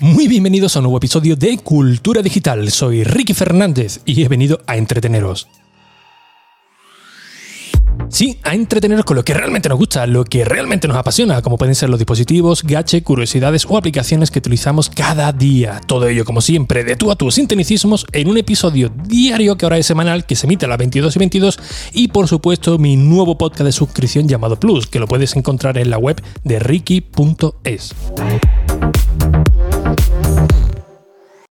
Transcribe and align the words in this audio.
Muy 0.00 0.28
bienvenidos 0.28 0.74
a 0.74 0.78
un 0.78 0.84
nuevo 0.84 0.96
episodio 0.96 1.36
de 1.36 1.58
Cultura 1.58 2.22
Digital. 2.22 2.70
Soy 2.70 3.04
Ricky 3.04 3.34
Fernández 3.34 4.00
y 4.06 4.22
he 4.22 4.28
venido 4.28 4.62
a 4.66 4.78
entreteneros. 4.78 5.46
Sí, 8.08 8.38
a 8.42 8.54
entreteneros 8.54 9.04
con 9.04 9.16
lo 9.16 9.24
que 9.26 9.34
realmente 9.34 9.68
nos 9.68 9.76
gusta, 9.76 10.06
lo 10.06 10.24
que 10.24 10.46
realmente 10.46 10.88
nos 10.88 10.96
apasiona, 10.96 11.42
como 11.42 11.58
pueden 11.58 11.74
ser 11.74 11.90
los 11.90 11.98
dispositivos, 11.98 12.62
gache, 12.62 13.02
curiosidades 13.02 13.66
o 13.68 13.76
aplicaciones 13.76 14.30
que 14.30 14.38
utilizamos 14.38 14.88
cada 14.88 15.34
día. 15.34 15.82
Todo 15.86 16.08
ello, 16.08 16.24
como 16.24 16.40
siempre, 16.40 16.82
de 16.82 16.96
tú 16.96 17.10
a 17.10 17.16
tú, 17.16 17.30
sin 17.30 17.46
tecnicismos, 17.46 18.06
en 18.12 18.28
un 18.28 18.38
episodio 18.38 18.90
diario 19.06 19.58
que 19.58 19.66
ahora 19.66 19.76
es 19.76 19.84
semanal, 19.84 20.24
que 20.24 20.34
se 20.34 20.46
emite 20.46 20.64
a 20.64 20.70
las 20.70 20.78
22 20.78 21.14
y 21.14 21.18
22, 21.18 21.58
y 21.92 22.08
por 22.08 22.26
supuesto 22.26 22.78
mi 22.78 22.96
nuevo 22.96 23.36
podcast 23.36 23.64
de 23.64 23.72
suscripción 23.72 24.26
llamado 24.26 24.58
Plus, 24.58 24.86
que 24.86 24.98
lo 24.98 25.06
puedes 25.06 25.36
encontrar 25.36 25.76
en 25.76 25.90
la 25.90 25.98
web 25.98 26.22
de 26.42 26.58
ricky.es. 26.58 27.94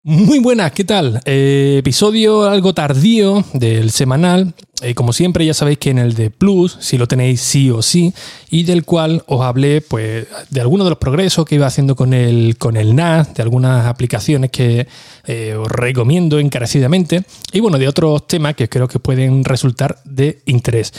Muy 0.05 0.39
buenas, 0.39 0.73
¿qué 0.73 0.83
tal? 0.83 1.21
Eh, 1.23 1.77
episodio 1.79 2.43
algo 2.43 2.73
tardío 2.73 3.45
del 3.53 3.89
semanal. 3.89 4.53
Eh, 4.81 4.95
como 4.95 5.13
siempre, 5.13 5.45
ya 5.45 5.53
sabéis 5.53 5.77
que 5.77 5.91
en 5.91 5.97
el 5.97 6.13
de 6.13 6.29
Plus, 6.29 6.75
si 6.81 6.97
lo 6.97 7.07
tenéis 7.07 7.39
sí 7.39 7.69
o 7.69 7.81
sí, 7.81 8.13
y 8.49 8.63
del 8.63 8.83
cual 8.83 9.23
os 9.27 9.41
hablé 9.43 9.79
pues, 9.79 10.27
de 10.49 10.59
algunos 10.59 10.87
de 10.87 10.89
los 10.89 10.99
progresos 10.99 11.45
que 11.45 11.55
iba 11.55 11.67
haciendo 11.67 11.95
con 11.95 12.13
el, 12.13 12.57
con 12.57 12.75
el 12.75 12.97
NAS, 12.97 13.33
de 13.33 13.43
algunas 13.43 13.85
aplicaciones 13.85 14.51
que 14.51 14.87
eh, 15.25 15.55
os 15.55 15.69
recomiendo 15.69 16.37
encarecidamente, 16.37 17.23
y 17.53 17.61
bueno, 17.61 17.77
de 17.77 17.87
otros 17.87 18.27
temas 18.27 18.55
que 18.55 18.67
creo 18.67 18.89
que 18.89 18.99
pueden 18.99 19.45
resultar 19.45 19.99
de 20.03 20.41
interés. 20.47 20.91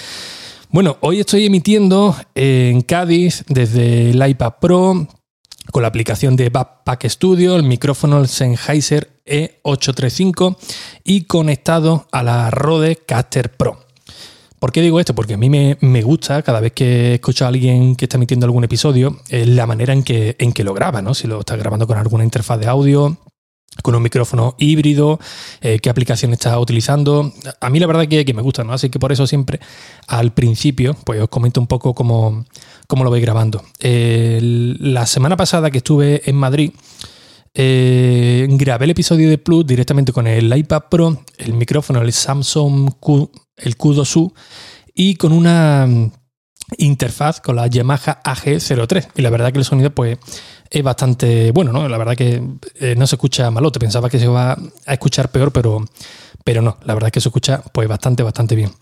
Bueno, 0.70 0.96
hoy 1.02 1.20
estoy 1.20 1.44
emitiendo 1.44 2.16
en 2.34 2.80
Cádiz 2.80 3.44
desde 3.48 4.12
el 4.12 4.27
iPad 4.27 4.55
Pro 4.62 5.08
con 5.70 5.82
la 5.82 5.88
aplicación 5.88 6.36
de 6.36 6.50
Backpack 6.50 7.08
Studio, 7.08 7.56
el 7.56 7.62
micrófono 7.62 8.24
Sennheiser 8.26 9.10
E835 9.26 10.56
y 11.04 11.24
conectado 11.24 12.06
a 12.12 12.22
la 12.22 12.50
Rode 12.50 12.96
Caster 12.96 13.50
Pro. 13.56 13.84
¿Por 14.58 14.72
qué 14.72 14.80
digo 14.80 14.98
esto? 14.98 15.14
Porque 15.14 15.34
a 15.34 15.36
mí 15.36 15.50
me, 15.50 16.02
gusta 16.02 16.42
cada 16.42 16.60
vez 16.60 16.72
que 16.72 17.14
escucho 17.14 17.44
a 17.44 17.48
alguien 17.48 17.96
que 17.96 18.06
está 18.06 18.16
emitiendo 18.16 18.46
algún 18.46 18.64
episodio, 18.64 19.20
la 19.28 19.66
manera 19.66 19.92
en 19.92 20.02
que, 20.02 20.36
en 20.38 20.54
que 20.54 20.64
lo 20.64 20.72
graba, 20.72 21.02
¿no? 21.02 21.12
Si 21.12 21.26
lo 21.26 21.40
está 21.40 21.54
grabando 21.56 21.86
con 21.86 21.98
alguna 21.98 22.24
interfaz 22.24 22.58
de 22.60 22.66
audio, 22.66 23.18
con 23.83 23.94
un 23.94 24.03
micrófono 24.03 24.55
híbrido, 24.58 25.19
eh, 25.61 25.78
qué 25.80 25.91
aplicación 25.91 26.33
está 26.33 26.58
utilizando. 26.58 27.33
A 27.61 27.70
mí 27.70 27.78
la 27.78 27.86
verdad 27.86 28.06
que, 28.06 28.25
que 28.25 28.34
me 28.34 28.42
gusta, 28.42 28.64
¿no? 28.64 28.72
Así 28.72 28.89
que 28.91 28.98
por 28.98 29.12
eso 29.12 29.27
siempre 29.27 29.61
al 30.06 30.33
principio, 30.33 30.97
pues 31.05 31.20
os 31.20 31.28
comento 31.28 31.61
un 31.61 31.66
poco 31.66 31.94
cómo, 31.94 32.44
cómo 32.86 33.05
lo 33.05 33.11
voy 33.11 33.20
grabando. 33.20 33.62
la 33.81 35.06
semana 35.06 35.36
pasada 35.36 35.70
que 35.70 35.78
estuve 35.78 36.22
en 36.28 36.36
Madrid, 36.36 36.70
eh, 37.56 38.48
grabé 38.50 38.86
el 38.86 38.91
episodio 38.91 39.31
de 39.31 39.39
Plus 39.39 39.64
directamente 39.64 40.12
con 40.12 40.27
el 40.27 40.55
iPad 40.56 40.83
Pro, 40.91 41.25
el 41.38 41.55
micrófono, 41.55 42.03
el 42.03 42.12
Samsung 42.12 42.94
Q, 42.98 43.31
el 43.56 43.78
Q2U 43.78 44.33
y 44.92 45.14
con 45.14 45.33
una 45.33 45.86
interfaz 46.78 47.41
con 47.41 47.55
la 47.55 47.69
Yamaha 47.69 48.22
AG03. 48.25 49.09
Y 49.14 49.22
la 49.22 49.31
verdad 49.31 49.53
que 49.53 49.59
el 49.59 49.64
sonido 49.64 49.91
pues 49.91 50.19
es 50.75 50.83
bastante 50.83 51.53
bueno, 51.53 51.72
¿no? 51.72 51.89
La 51.89 51.97
verdad 51.97 52.17
que 52.17 52.42
eh, 52.80 52.94
no 52.97 53.06
se 53.06 53.14
escucha 53.14 53.48
malote. 53.53 53.78
Pensaba 53.78 54.11
que 54.11 54.19
se 54.19 54.25
iba 54.25 54.58
a 54.86 54.92
escuchar 54.92 55.31
peor, 55.31 55.53
pero, 55.53 55.84
pero 56.42 56.62
no. 56.62 56.78
La 56.84 56.94
verdad 56.94 57.12
que 57.12 57.20
se 57.20 57.28
escucha 57.28 57.62
pues 57.72 57.86
bastante, 57.86 58.25
bastante 58.25 58.56
bien. 58.56 58.72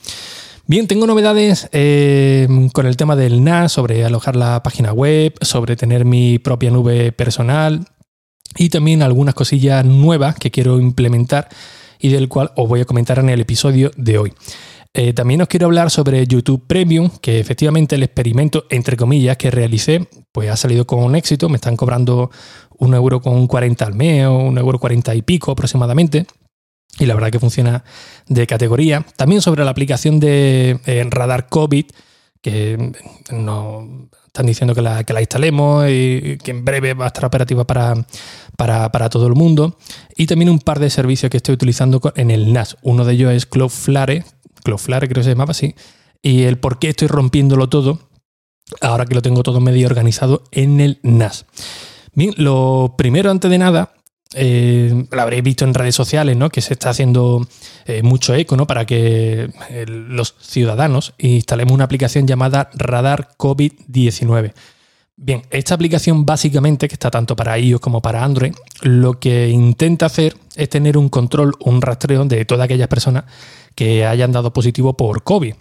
Bien, 0.66 0.86
tengo 0.86 1.06
novedades 1.06 1.68
eh, 1.72 2.48
con 2.72 2.86
el 2.86 2.96
tema 2.96 3.14
del 3.14 3.44
NAS, 3.44 3.72
sobre 3.72 4.06
alojar 4.06 4.36
la 4.36 4.62
página 4.62 4.94
web, 4.94 5.34
sobre 5.42 5.76
tener 5.76 6.06
mi 6.06 6.38
propia 6.38 6.70
nube 6.70 7.12
personal 7.12 7.86
y 8.56 8.70
también 8.70 9.02
algunas 9.02 9.34
cosillas 9.34 9.84
nuevas 9.84 10.36
que 10.36 10.50
quiero 10.50 10.80
implementar 10.80 11.50
y 12.00 12.08
del 12.08 12.28
cual 12.28 12.52
os 12.56 12.68
voy 12.68 12.80
a 12.80 12.84
comentar 12.86 13.18
en 13.18 13.28
el 13.28 13.40
episodio 13.42 13.90
de 13.96 14.16
hoy. 14.16 14.32
Eh, 14.94 15.14
también 15.14 15.40
os 15.40 15.48
quiero 15.48 15.66
hablar 15.66 15.90
sobre 15.90 16.26
YouTube 16.26 16.66
Premium, 16.66 17.10
que 17.20 17.40
efectivamente 17.40 17.94
el 17.94 18.02
experimento, 18.02 18.66
entre 18.68 18.96
comillas, 18.96 19.38
que 19.38 19.50
realicé, 19.50 20.06
pues 20.32 20.50
ha 20.50 20.56
salido 20.56 20.86
con 20.86 21.16
éxito. 21.16 21.48
Me 21.48 21.56
están 21.56 21.76
cobrando 21.76 22.30
un 22.78 22.94
euro 22.94 23.20
con 23.20 23.46
40 23.46 23.84
al 23.84 23.94
mes 23.94 24.26
o 24.26 24.36
un 24.36 24.58
euro 24.58 24.78
40 24.78 25.14
y 25.14 25.22
pico 25.22 25.52
aproximadamente 25.52 26.26
y 26.98 27.06
la 27.06 27.14
verdad 27.14 27.30
que 27.30 27.40
funciona 27.40 27.84
de 28.28 28.46
categoría. 28.46 29.04
También 29.16 29.40
sobre 29.40 29.64
la 29.64 29.70
aplicación 29.70 30.20
de 30.20 30.78
eh, 30.84 31.06
radar 31.10 31.48
COVID, 31.48 31.86
que 32.42 32.92
nos 33.30 33.84
están 34.26 34.46
diciendo 34.46 34.74
que 34.74 34.82
la, 34.82 35.04
que 35.04 35.12
la, 35.12 35.20
instalemos 35.20 35.86
y 35.88 36.38
que 36.38 36.50
en 36.50 36.64
breve 36.64 36.94
va 36.94 37.04
a 37.04 37.08
estar 37.08 37.24
operativa 37.24 37.64
para, 37.64 37.94
para, 38.56 39.08
todo 39.08 39.26
el 39.26 39.34
mundo. 39.34 39.78
Y 40.16 40.26
también 40.26 40.50
un 40.50 40.58
par 40.58 40.80
de 40.80 40.90
servicios 40.90 41.30
que 41.30 41.36
estoy 41.36 41.54
utilizando 41.54 42.00
en 42.16 42.30
el 42.30 42.52
NAS. 42.52 42.76
Uno 42.82 43.04
de 43.04 43.12
ellos 43.14 43.32
es 43.32 43.46
Cloudflare, 43.46 44.24
Cloudflare 44.62 45.08
creo 45.08 45.20
que 45.20 45.24
se 45.24 45.30
llamaba 45.30 45.52
así, 45.52 45.74
y 46.22 46.42
el 46.42 46.58
por 46.58 46.78
qué 46.78 46.90
estoy 46.90 47.08
rompiéndolo 47.08 47.68
todo, 47.68 48.10
ahora 48.80 49.06
que 49.06 49.14
lo 49.14 49.22
tengo 49.22 49.42
todo 49.42 49.60
medio 49.60 49.86
organizado 49.86 50.44
en 50.50 50.80
el 50.80 50.98
NAS. 51.02 51.46
Bien, 52.14 52.34
lo 52.36 52.94
primero 52.96 53.30
antes 53.30 53.50
de 53.50 53.58
nada 53.58 53.94
eh, 54.34 55.06
lo 55.10 55.22
habréis 55.22 55.42
visto 55.42 55.64
en 55.64 55.74
redes 55.74 55.94
sociales, 55.94 56.36
¿no? 56.36 56.48
Que 56.48 56.60
se 56.60 56.72
está 56.74 56.90
haciendo 56.90 57.46
eh, 57.86 58.02
mucho 58.02 58.34
eco, 58.34 58.56
¿no? 58.56 58.66
Para 58.66 58.86
que 58.86 59.50
eh, 59.70 59.84
los 59.86 60.34
ciudadanos 60.40 61.14
instalemos 61.18 61.72
una 61.72 61.84
aplicación 61.84 62.26
llamada 62.26 62.70
Radar 62.74 63.30
COVID-19. 63.36 64.52
Bien, 65.16 65.42
esta 65.50 65.74
aplicación 65.74 66.24
básicamente, 66.24 66.88
que 66.88 66.94
está 66.94 67.10
tanto 67.10 67.36
para 67.36 67.58
iOS 67.58 67.80
como 67.80 68.00
para 68.00 68.24
Android, 68.24 68.54
lo 68.80 69.20
que 69.20 69.48
intenta 69.48 70.06
hacer 70.06 70.36
es 70.56 70.68
tener 70.68 70.96
un 70.96 71.08
control, 71.08 71.54
un 71.60 71.82
rastreo 71.82 72.24
de 72.24 72.44
todas 72.44 72.64
aquellas 72.64 72.88
personas 72.88 73.24
que 73.74 74.06
hayan 74.06 74.32
dado 74.32 74.52
positivo 74.52 74.96
por 74.96 75.22
COVID. 75.22 75.54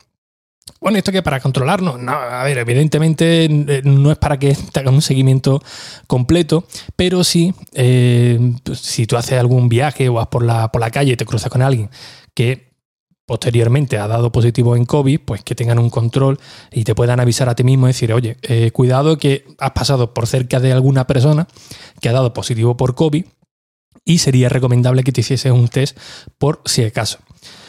Bueno, 0.79 0.97
¿esto 0.97 1.11
que 1.11 1.21
para 1.21 1.39
controlarnos? 1.39 1.99
No, 1.99 2.13
a 2.13 2.43
ver, 2.43 2.57
evidentemente 2.57 3.45
eh, 3.45 3.81
no 3.83 4.11
es 4.11 4.17
para 4.17 4.39
que 4.39 4.55
te 4.71 4.87
un 4.87 5.01
seguimiento 5.01 5.61
completo, 6.07 6.65
pero 6.95 7.23
sí, 7.23 7.53
eh, 7.73 8.39
si 8.73 9.05
tú 9.05 9.17
haces 9.17 9.37
algún 9.37 9.69
viaje 9.69 10.09
o 10.09 10.13
vas 10.13 10.27
por 10.27 10.43
la, 10.43 10.71
por 10.71 10.81
la 10.81 10.91
calle 10.91 11.13
y 11.13 11.17
te 11.17 11.25
cruzas 11.25 11.51
con 11.51 11.61
alguien 11.61 11.89
que 12.33 12.70
posteriormente 13.31 13.97
ha 13.97 14.09
dado 14.09 14.29
positivo 14.29 14.75
en 14.75 14.83
COVID, 14.83 15.21
pues 15.21 15.41
que 15.41 15.55
tengan 15.55 15.79
un 15.79 15.89
control 15.89 16.37
y 16.69 16.83
te 16.83 16.93
puedan 16.93 17.21
avisar 17.21 17.47
a 17.47 17.55
ti 17.55 17.63
mismo 17.63 17.87
y 17.87 17.91
decir, 17.91 18.11
oye, 18.11 18.35
eh, 18.41 18.71
cuidado 18.71 19.17
que 19.17 19.45
has 19.57 19.71
pasado 19.71 20.13
por 20.13 20.27
cerca 20.27 20.59
de 20.59 20.73
alguna 20.73 21.07
persona 21.07 21.47
que 22.01 22.09
ha 22.09 22.11
dado 22.11 22.33
positivo 22.33 22.75
por 22.75 22.93
COVID 22.93 23.23
y 24.03 24.17
sería 24.17 24.49
recomendable 24.49 25.05
que 25.05 25.13
te 25.13 25.21
hicieses 25.21 25.49
un 25.49 25.69
test 25.69 25.97
por 26.37 26.61
si 26.65 26.83
acaso. 26.83 27.19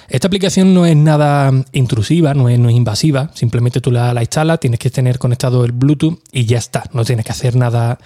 Esta 0.08 0.26
aplicación 0.26 0.74
no 0.74 0.84
es 0.84 0.96
nada 0.96 1.52
intrusiva, 1.70 2.34
no 2.34 2.48
es, 2.48 2.58
invasiva, 2.58 3.30
simplemente 3.32 3.80
tú 3.80 3.92
la, 3.92 4.20
instalas, 4.20 4.58
tienes 4.58 4.80
que 4.80 4.90
tener 4.90 5.20
conectado 5.20 5.64
el 5.64 5.70
Bluetooth 5.70 6.18
y 6.32 6.44
ya 6.44 6.58
está, 6.58 6.82
no 6.92 7.04
tienes 7.04 7.24
que 7.24 7.30
hacer 7.30 7.54
nada, 7.54 8.00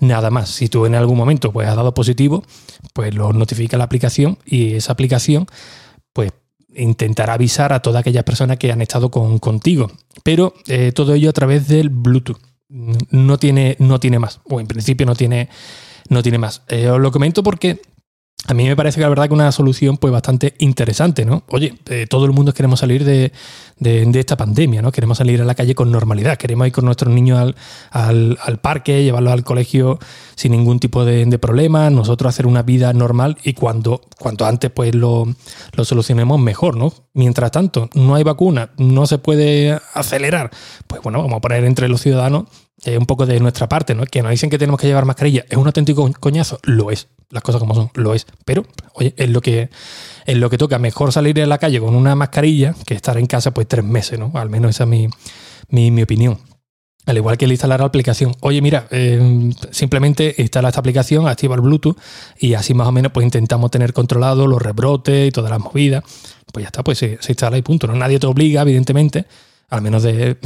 nada 0.00 0.30
más. 0.30 0.48
Si 0.48 0.70
tú 0.70 0.86
en 0.86 0.94
algún 0.94 1.18
momento 1.18 1.52
pues, 1.52 1.68
has 1.68 1.76
dado 1.76 1.92
positivo, 1.92 2.42
pues 2.94 3.14
lo 3.14 3.34
notifica 3.34 3.76
la 3.76 3.84
aplicación 3.84 4.38
y 4.46 4.76
esa 4.76 4.92
aplicación 4.92 5.44
pues 6.14 6.32
intentará 6.74 7.34
avisar 7.34 7.72
a 7.72 7.80
todas 7.80 8.00
aquellas 8.00 8.24
personas 8.24 8.58
que 8.58 8.72
han 8.72 8.82
estado 8.82 9.10
con, 9.10 9.38
contigo. 9.38 9.90
Pero 10.22 10.54
eh, 10.66 10.92
todo 10.92 11.14
ello 11.14 11.30
a 11.30 11.32
través 11.32 11.68
del 11.68 11.90
Bluetooth. 11.90 12.38
No 12.68 13.38
tiene, 13.38 13.76
no 13.80 14.00
tiene 14.00 14.18
más, 14.18 14.40
o 14.48 14.58
en 14.58 14.66
principio 14.66 15.04
no 15.04 15.14
tiene, 15.14 15.50
no 16.08 16.22
tiene 16.22 16.38
más. 16.38 16.62
Eh, 16.68 16.88
os 16.88 16.98
lo 16.98 17.12
comento 17.12 17.42
porque 17.42 17.82
a 18.48 18.54
mí 18.54 18.66
me 18.66 18.74
parece 18.74 18.96
que 18.96 19.02
la 19.02 19.08
verdad 19.08 19.28
que 19.28 19.34
una 19.34 19.52
solución 19.52 19.96
pues 19.98 20.12
bastante 20.12 20.54
interesante, 20.58 21.24
¿no? 21.24 21.44
Oye, 21.48 21.78
eh, 21.88 22.06
todo 22.08 22.24
el 22.24 22.32
mundo 22.32 22.52
queremos 22.52 22.80
salir 22.80 23.04
de, 23.04 23.32
esta 23.78 24.36
pandemia, 24.36 24.82
¿no? 24.82 24.90
Queremos 24.90 25.18
salir 25.18 25.40
a 25.40 25.44
la 25.44 25.54
calle 25.54 25.76
con 25.76 25.92
normalidad, 25.92 26.36
queremos 26.36 26.66
ir 26.66 26.72
con 26.72 26.84
nuestros 26.84 27.14
niños 27.14 27.54
al, 27.90 28.58
parque, 28.60 29.04
llevarlos 29.04 29.32
al 29.32 29.44
colegio 29.44 30.00
sin 30.34 30.52
ningún 30.52 30.80
tipo 30.80 31.04
de, 31.04 31.38
problema, 31.38 31.88
nosotros 31.90 32.30
hacer 32.30 32.46
una 32.46 32.62
vida 32.62 32.92
normal 32.92 33.38
y 33.44 33.52
cuando, 33.52 34.00
cuanto 34.18 34.44
antes 34.44 34.70
pues 34.70 34.94
lo, 34.94 35.26
lo 35.74 35.84
solucionemos 35.84 36.40
mejor, 36.40 36.76
¿no? 36.76 36.92
Mientras 37.14 37.52
tanto, 37.52 37.90
no 37.94 38.16
hay 38.16 38.24
vacuna, 38.24 38.70
no 38.76 39.06
se 39.06 39.18
puede 39.18 39.78
acelerar, 39.94 40.50
pues 40.88 41.00
bueno, 41.02 41.20
vamos 41.22 41.36
a 41.36 41.40
poner 41.40 41.64
entre 41.64 41.88
los 41.88 42.00
ciudadanos 42.00 42.46
eh, 42.84 42.98
un 42.98 43.06
poco 43.06 43.26
de 43.26 43.38
nuestra 43.38 43.68
parte, 43.68 43.94
¿no? 43.94 44.04
Que 44.04 44.22
nos 44.22 44.32
dicen 44.32 44.50
que 44.50 44.58
tenemos 44.58 44.80
que 44.80 44.88
llevar 44.88 45.04
mascarilla. 45.04 45.44
¿Es 45.48 45.56
un 45.56 45.66
auténtico 45.66 46.10
coñazo? 46.18 46.58
Lo 46.64 46.90
es. 46.90 47.08
Las 47.30 47.42
cosas 47.44 47.60
como 47.60 47.76
son, 47.76 47.90
lo 47.94 48.12
es. 48.12 48.26
Pero, 48.44 48.66
oye, 48.94 49.14
es 49.16 49.30
lo 49.30 49.40
que, 49.40 49.70
es 50.26 50.36
lo 50.36 50.50
que 50.50 50.58
toca. 50.58 50.80
Mejor 50.80 51.12
salir 51.12 51.40
a 51.40 51.46
la 51.46 51.58
calle 51.58 51.78
con 51.78 51.94
una 51.94 52.16
mascarilla 52.16 52.74
que 52.84 52.94
estar 52.94 53.16
en 53.18 53.26
casa 53.26 53.52
pues 53.52 53.68
tres 53.68 53.84
meses, 53.84 54.18
¿no? 54.18 54.32
Al 54.34 54.50
menos 54.50 54.70
esa 54.70 54.82
es 54.82 55.10
mi, 55.68 56.02
opinión. 56.02 56.38
Al 57.06 57.16
igual 57.16 57.38
que 57.38 57.44
el 57.44 57.52
instalar 57.52 57.80
la 57.80 57.86
aplicación. 57.86 58.34
Oye, 58.40 58.60
mira, 58.60 58.88
eh, 58.90 59.50
simplemente 59.70 60.34
instala 60.38 60.68
esta 60.68 60.80
aplicación, 60.80 61.28
activa 61.28 61.54
el 61.54 61.60
Bluetooth 61.60 61.96
y 62.38 62.54
así 62.54 62.74
más 62.74 62.88
o 62.88 62.92
menos 62.92 63.12
pues 63.12 63.24
intentamos 63.24 63.70
tener 63.70 63.92
controlado 63.92 64.46
los 64.48 64.60
rebrotes 64.60 65.28
y 65.28 65.30
todas 65.30 65.50
las 65.50 65.60
movidas. 65.60 66.02
Pues 66.52 66.64
ya 66.64 66.68
está, 66.68 66.82
pues 66.82 66.98
se, 66.98 67.18
se 67.20 67.32
instala 67.32 67.56
y 67.56 67.62
punto. 67.62 67.86
¿no? 67.86 67.94
Nadie 67.94 68.18
te 68.18 68.26
obliga, 68.26 68.62
evidentemente, 68.62 69.26
al 69.72 69.80
menos 69.82 70.02
de, 70.04 70.36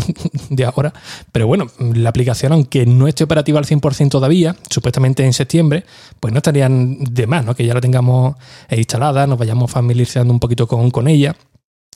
ahora. 0.64 0.92
Pero 1.32 1.46
bueno, 1.46 1.66
la 1.78 2.08
aplicación, 2.08 2.52
aunque 2.52 2.86
no 2.86 3.08
esté 3.08 3.24
operativa 3.24 3.58
al 3.58 3.66
100% 3.66 4.08
todavía, 4.08 4.56
supuestamente 4.70 5.24
en 5.24 5.32
septiembre, 5.32 5.84
pues 6.20 6.32
no 6.32 6.38
estarían 6.38 6.98
de 7.04 7.26
más, 7.26 7.44
¿no? 7.44 7.54
Que 7.54 7.66
ya 7.66 7.74
la 7.74 7.80
tengamos 7.80 8.36
instalada, 8.70 9.26
nos 9.26 9.38
vayamos 9.38 9.70
familiarizando 9.70 10.32
un 10.32 10.40
poquito 10.40 10.66
con, 10.66 10.90
con 10.90 11.08
ella 11.08 11.34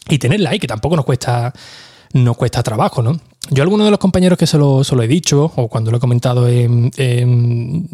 y 0.08 0.18
tenerla 0.18 0.50
ahí, 0.50 0.58
que 0.58 0.66
tampoco 0.66 0.96
nos 0.96 1.04
cuesta, 1.04 1.52
nos 2.12 2.36
cuesta 2.36 2.62
trabajo, 2.62 3.00
¿no? 3.00 3.20
Yo 3.50 3.62
a 3.62 3.64
algunos 3.64 3.86
de 3.86 3.92
los 3.92 4.00
compañeros 4.00 4.36
que 4.38 4.46
se 4.46 4.58
lo, 4.58 4.82
he 4.82 5.08
dicho, 5.08 5.52
o 5.54 5.68
cuando 5.68 5.90
lo 5.90 5.98
he 5.98 6.00
comentado 6.00 6.48
en, 6.48 6.90
en, 6.96 7.88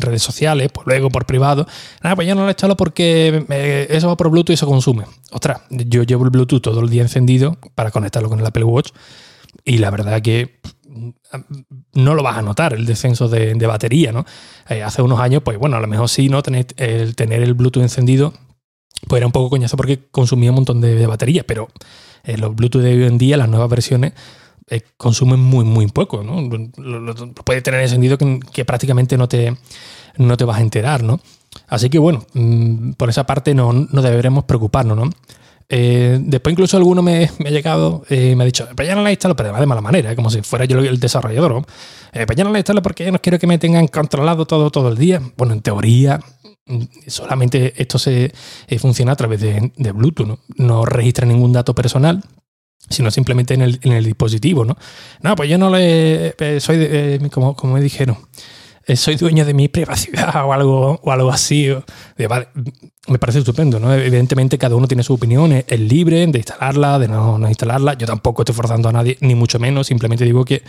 redes 0.00 0.22
sociales, 0.22 0.70
pues 0.72 0.86
luego 0.86 1.10
por 1.10 1.26
privado, 1.26 1.66
nada, 2.02 2.16
pues 2.16 2.26
ya 2.26 2.34
no 2.34 2.42
lo 2.42 2.48
he 2.48 2.50
instalado 2.50 2.76
porque 2.76 3.44
eso 3.90 4.08
va 4.08 4.16
por 4.16 4.30
Bluetooth 4.30 4.50
y 4.50 4.54
eso 4.54 4.66
consume. 4.66 5.04
Ostras, 5.30 5.60
yo 5.70 6.02
llevo 6.02 6.24
el 6.24 6.30
Bluetooth 6.30 6.62
todo 6.62 6.80
el 6.80 6.90
día 6.90 7.02
encendido 7.02 7.58
para 7.74 7.90
conectarlo 7.90 8.28
con 8.28 8.40
el 8.40 8.46
Apple 8.46 8.64
Watch 8.64 8.90
y 9.64 9.78
la 9.78 9.90
verdad 9.90 10.22
que 10.22 10.60
mm, 10.88 11.10
no 11.94 12.14
lo 12.14 12.22
vas 12.22 12.38
a 12.38 12.42
notar 12.42 12.74
el 12.74 12.86
descenso 12.86 13.28
de, 13.28 13.54
batería, 13.66 14.12
¿no? 14.12 14.24
Eh, 14.68 14.82
hace 14.82 15.02
unos 15.02 15.20
años, 15.20 15.42
pues 15.42 15.58
bueno, 15.58 15.76
a 15.76 15.80
lo 15.80 15.86
mejor 15.86 16.08
sí, 16.08 16.28
¿no? 16.28 16.42
Tener 16.42 16.66
el, 16.76 17.16
tener 17.16 17.42
el 17.42 17.54
Bluetooth 17.54 17.82
encendido, 17.82 18.32
pues 19.08 19.18
era 19.18 19.26
un 19.26 19.32
poco 19.32 19.50
coñazo 19.50 19.76
porque 19.76 20.08
consumía 20.10 20.50
un 20.50 20.56
montón 20.56 20.80
de, 20.80 21.06
batería, 21.06 21.44
pero 21.46 21.68
eh, 22.24 22.38
los 22.38 22.54
Bluetooth 22.54 22.82
de 22.82 22.94
hoy 22.94 23.04
en 23.04 23.18
día, 23.18 23.36
las 23.36 23.48
nuevas 23.48 23.68
versiones, 23.68 24.12
eh, 24.68 24.82
consumen 24.96 25.38
muy, 25.38 25.64
muy 25.64 25.86
poco, 25.86 26.24
¿no? 26.24 26.42
Lo, 26.76 27.14
puede 27.32 27.62
tener 27.62 27.80
encendido 27.80 28.18
que, 28.18 28.40
que, 28.52 28.64
prácticamente 28.64 29.16
no 29.16 29.28
te, 29.28 29.56
no 30.16 30.36
te 30.36 30.44
vas 30.44 30.58
a 30.58 30.62
enterar, 30.62 31.04
¿no? 31.04 31.20
Así 31.68 31.88
que 31.88 31.98
bueno, 31.98 32.26
mm, 32.34 32.92
por 32.92 33.08
esa 33.08 33.24
parte 33.24 33.54
no, 33.54 33.72
no 33.72 34.02
deberemos 34.02 34.44
preocuparnos, 34.44 34.96
¿no? 34.96 35.10
Eh, 35.68 36.18
después 36.20 36.52
incluso 36.52 36.76
alguno 36.76 37.02
me, 37.02 37.30
ha 37.44 37.50
llegado 37.50 38.04
y 38.08 38.34
me 38.34 38.44
ha 38.44 38.46
dicho, 38.46 38.68
pues 38.74 38.88
ya 38.88 38.94
no 38.94 39.02
la 39.02 39.10
instalo, 39.10 39.34
pero 39.36 39.48
además 39.48 39.60
de 39.60 39.66
mala 39.66 39.80
manera, 39.80 40.16
como 40.16 40.30
si 40.30 40.42
fuera 40.42 40.64
yo 40.64 40.78
el 40.78 41.00
desarrollador. 41.00 41.54
¿no? 41.54 41.62
pues 42.12 42.36
ya 42.36 42.44
no 42.44 42.50
la 42.50 42.58
instalo 42.58 42.82
porque 42.82 43.10
no 43.12 43.20
quiero 43.20 43.38
que 43.38 43.46
me 43.46 43.58
tengan 43.58 43.88
controlado 43.88 44.46
todo, 44.46 44.70
todo 44.70 44.88
el 44.88 44.96
día. 44.96 45.20
Bueno, 45.36 45.54
en 45.54 45.62
teoría 45.62 46.20
mm, 46.66 46.82
solamente 47.06 47.74
esto 47.76 47.98
se 47.98 48.32
funciona 48.78 49.12
a 49.12 49.16
través 49.16 49.40
de, 49.40 49.72
de 49.76 49.92
Bluetooth, 49.92 50.26
¿no? 50.26 50.38
no 50.56 50.84
registra 50.84 51.26
ningún 51.26 51.52
dato 51.52 51.74
personal, 51.74 52.22
sino 52.88 53.10
simplemente 53.10 53.54
en 53.54 53.62
el, 53.62 53.80
en 53.82 53.92
el, 53.92 54.04
dispositivo, 54.04 54.64
¿no? 54.64 54.76
No, 55.20 55.34
pues 55.36 55.48
yo 55.48 55.58
no 55.58 55.70
le 55.70 56.34
eh, 56.38 56.60
soy 56.60 56.76
eh, 56.80 57.28
como, 57.32 57.56
como 57.56 57.74
me 57.74 57.80
dijeron, 57.80 58.16
eh, 58.86 58.94
soy 58.94 59.16
dueño 59.16 59.44
de 59.44 59.52
mi 59.52 59.68
privacidad 59.68 60.32
o 60.46 60.52
algo, 60.52 61.00
o 61.02 61.10
algo 61.10 61.30
así. 61.30 61.68
me 63.08 63.18
parece 63.18 63.40
estupendo, 63.40 63.80
¿no? 63.80 63.92
Evidentemente 63.92 64.58
cada 64.58 64.76
uno 64.76 64.86
tiene 64.86 65.02
su 65.02 65.14
opinión, 65.14 65.52
es, 65.52 65.80
libre 65.80 66.26
de 66.26 66.38
instalarla, 66.38 66.98
de 66.98 67.08
no, 67.08 67.38
no, 67.38 67.48
instalarla. 67.48 67.94
Yo 67.94 68.06
tampoco 68.06 68.42
estoy 68.42 68.54
forzando 68.54 68.88
a 68.88 68.92
nadie, 68.92 69.18
ni 69.20 69.34
mucho 69.34 69.58
menos, 69.58 69.88
simplemente 69.88 70.24
digo 70.24 70.44
que 70.44 70.62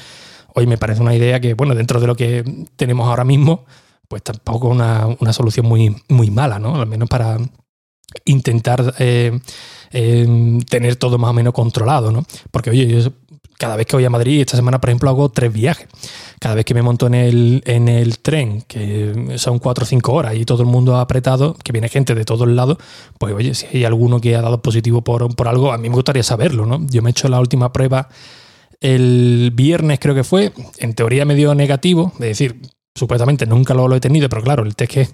hoy 0.56 0.66
me 0.66 0.78
parece 0.78 1.02
una 1.02 1.16
idea 1.16 1.40
que, 1.40 1.54
bueno, 1.54 1.76
dentro 1.76 2.00
de 2.00 2.08
lo 2.08 2.16
que 2.16 2.44
tenemos 2.76 3.08
ahora 3.08 3.24
mismo, 3.24 3.66
pues 4.08 4.24
tampoco 4.24 4.68
una, 4.70 5.06
una 5.20 5.34
solución 5.34 5.68
muy, 5.68 5.96
muy 6.10 6.32
mala, 6.32 6.58
¿no? 6.58 6.82
Al 6.82 6.88
menos 6.88 7.08
para 7.08 7.38
intentar 8.26 8.94
tener 8.96 10.96
todo 10.98 11.18
más 11.18 11.30
o 11.30 11.34
menos 11.34 11.54
controlado, 11.54 12.12
¿no? 12.12 12.26
Porque, 12.52 12.70
oye, 12.70 12.88
yo 12.88 13.12
cada 13.58 13.76
vez 13.76 13.88
que 13.88 13.96
voy 13.96 14.06
a 14.06 14.10
Madrid, 14.10 14.40
esta 14.40 14.56
semana, 14.56 14.80
por 14.80 14.90
ejemplo, 14.90 15.10
hago 15.10 15.30
tres 15.30 15.52
viajes. 15.52 15.88
Cada 16.40 16.56
vez 16.56 16.66
que 16.66 16.76
me 16.76 16.84
monto 16.84 17.08
en 17.08 17.16
el, 17.16 17.64
en 17.66 17.88
el 17.88 18.20
tren, 18.20 18.62
que 18.68 19.34
son 19.38 19.58
cuatro 19.58 19.84
o 19.84 19.88
cinco 19.88 20.14
horas 20.14 20.36
y 20.36 20.46
todo 20.46 20.62
el 20.62 20.70
mundo 20.70 20.96
ha 20.96 21.02
apretado, 21.02 21.56
que 21.64 21.72
viene 21.72 21.90
gente 21.90 22.14
de 22.14 22.24
todos 22.24 22.48
lados, 22.48 22.78
pues 23.18 23.34
oye, 23.34 23.56
si 23.56 23.66
hay 23.66 23.86
alguno 23.86 24.22
que 24.22 24.36
ha 24.36 24.42
dado 24.42 24.62
positivo 24.62 25.02
por, 25.02 25.36
por 25.36 25.48
algo, 25.48 25.74
a 25.74 25.78
mí 25.78 25.90
me 25.90 25.96
gustaría 25.96 26.24
saberlo, 26.24 26.68
¿no? 26.68 26.86
Yo 26.88 27.02
me 27.02 27.10
he 27.10 27.12
hecho 27.12 27.28
la 27.30 27.40
última 27.40 27.74
prueba 27.74 28.10
el 28.80 29.52
viernes, 29.56 30.00
creo 30.00 30.14
que 30.14 30.24
fue. 30.24 30.54
En 30.78 30.94
teoría 30.94 31.26
me 31.26 31.34
dio 31.34 31.56
negativo, 31.56 32.12
es 32.16 32.20
decir, 32.20 32.62
supuestamente 32.94 33.48
nunca 33.48 33.74
lo, 33.74 33.88
lo 33.88 33.96
he 33.96 34.00
tenido, 34.00 34.30
pero 34.30 34.44
claro, 34.44 34.64
el 34.64 34.76
test 34.76 34.92
que 34.92 35.10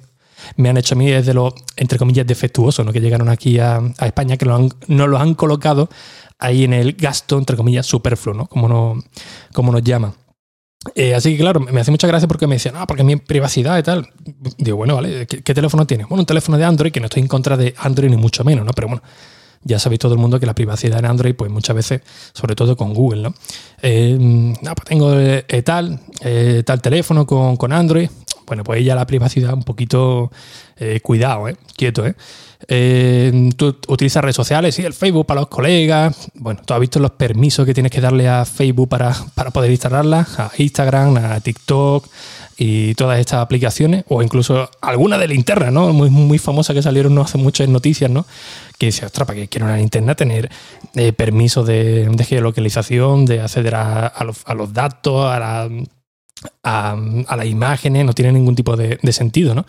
me 0.58 0.70
han 0.70 0.78
hecho 0.78 0.96
a 0.96 0.98
mí 0.98 1.12
es 1.12 1.26
de 1.26 1.34
los, 1.34 1.54
entre 1.76 1.98
comillas, 1.98 2.26
defectuosos, 2.28 2.86
¿no? 2.86 2.92
que 2.92 3.02
llegaron 3.02 3.30
aquí 3.30 3.60
a, 3.60 3.82
España, 4.02 4.38
que 4.38 4.46
no 4.46 5.08
lo 5.08 5.18
han 5.18 5.34
colocado 5.34 5.90
ahí 6.40 6.64
en 6.64 6.74
el 6.74 6.94
gasto, 6.94 7.38
entre 7.38 7.56
comillas, 7.56 7.86
superfluo, 7.86 8.36
¿no? 8.36 8.48
como, 8.48 8.68
no, 8.68 9.04
como 9.54 9.72
nos 9.72 9.84
llama. 9.84 10.14
Eh, 10.96 11.16
así 11.16 11.32
que 11.32 11.38
claro, 11.38 11.62
me 11.62 11.80
hace 11.80 11.92
mucha 11.92 12.08
gracia 12.08 12.28
porque 12.28 12.46
me 12.46 12.56
decían, 12.56 12.76
ah, 12.78 12.86
porque 12.86 13.04
mi 13.04 13.16
privacidad 13.16 13.78
y 13.78 13.84
tal. 13.84 14.10
Digo, 14.58 14.78
bueno, 14.78 14.96
vale, 14.96 15.26
¿qué, 15.28 15.54
teléfono 15.54 15.88
tienes? 15.88 16.08
Bueno, 16.10 16.24
un 16.24 16.26
teléfono 16.26 16.58
de 16.58 16.66
Android, 16.66 16.92
que 16.92 17.00
no 17.00 17.06
estoy 17.06 17.22
en 17.22 17.28
contra 17.28 17.56
de 17.56 17.74
Android 17.78 18.10
ni 18.10 18.18
mucho 18.18 18.44
menos, 18.44 18.66
¿no? 18.66 18.74
Pero 18.74 18.90
bueno, 18.90 19.04
ya 19.64 19.80
sabéis 19.80 20.00
todo 20.00 20.14
el 20.14 20.20
mundo 20.20 20.42
que 20.42 20.46
la 20.46 20.54
privacidad 20.54 21.00
en 21.00 21.06
Android, 21.06 21.36
pues 21.36 21.50
muchas 21.50 21.76
veces, 21.76 22.02
sobre 22.34 22.56
todo 22.56 22.76
con 22.76 22.94
Google, 22.94 23.22
¿no? 23.22 23.34
Eh, 23.82 24.18
no, 24.20 24.76
pues 24.76 24.86
tengo 24.86 25.18
eh, 25.18 25.64
tal, 25.64 26.02
tal 26.66 26.82
teléfono 26.82 27.26
con, 27.26 27.56
con 27.56 27.72
Android, 27.72 28.10
bueno, 28.46 28.64
pues 28.64 28.84
ya 28.84 28.96
la 28.96 29.08
privacidad 29.08 29.54
un 29.54 29.64
poquito 29.64 30.32
eh, 30.78 31.00
cuidado, 31.02 31.48
¿eh? 31.48 31.56
quieto. 31.76 32.06
¿eh? 32.06 32.16
¿eh? 32.68 33.50
tú 33.56 33.78
utilizas 33.88 34.24
redes 34.24 34.36
sociales, 34.36 34.76
sí, 34.76 34.84
el 34.84 34.94
Facebook 34.94 35.26
para 35.26 35.42
los 35.42 35.50
colegas. 35.50 36.30
Bueno, 36.36 36.62
tú 36.66 36.74
has 36.74 36.80
visto 36.80 37.00
los 37.00 37.12
permisos 37.12 37.66
que 37.66 37.74
tienes 37.74 37.92
que 37.92 38.02
darle 38.02 38.28
a 38.28 38.46
Facebook 38.46 38.90
para, 38.90 39.14
para 39.36 39.52
poder 39.52 39.72
instalarla, 39.72 40.28
a 40.38 40.52
Instagram, 40.58 41.18
a 41.18 41.40
TikTok 41.40 42.08
y 42.58 42.94
todas 42.96 43.20
estas 43.20 43.40
aplicaciones, 43.40 44.06
o 44.10 44.22
incluso 44.22 44.70
alguna 44.82 45.18
de 45.18 45.28
linterna, 45.28 45.72
¿no? 45.72 45.92
Muy, 45.92 46.10
muy 46.10 46.38
famosa 46.38 46.74
que 46.74 46.82
salieron 46.82 47.16
no 47.16 47.22
hace 47.22 47.38
muchas 47.38 47.68
noticias, 47.68 48.10
¿no? 48.10 48.26
Que 48.78 48.88
dice, 48.88 49.06
ostras, 49.06 49.28
¿para 49.28 49.40
qué 49.40 49.48
quiero 49.48 49.66
una 49.66 49.78
linterna 49.78 50.16
tener 50.16 50.50
eh, 50.96 51.14
permiso 51.14 51.64
de, 51.64 52.08
de, 52.08 52.24
geolocalización, 52.24 53.26
de 53.26 53.42
acceder 53.42 53.76
a, 53.76 54.24
los, 54.24 54.42
a 54.46 54.54
los 54.54 54.74
datos, 54.74 55.26
a 55.32 55.40
la 55.40 55.70
a, 56.64 56.96
las 57.36 57.46
imágenes, 57.46 58.06
no 58.06 58.14
tiene 58.14 58.32
ningún 58.32 58.56
tipo 58.56 58.76
de, 58.76 59.00
sentido, 59.12 59.56
¿no? 59.56 59.66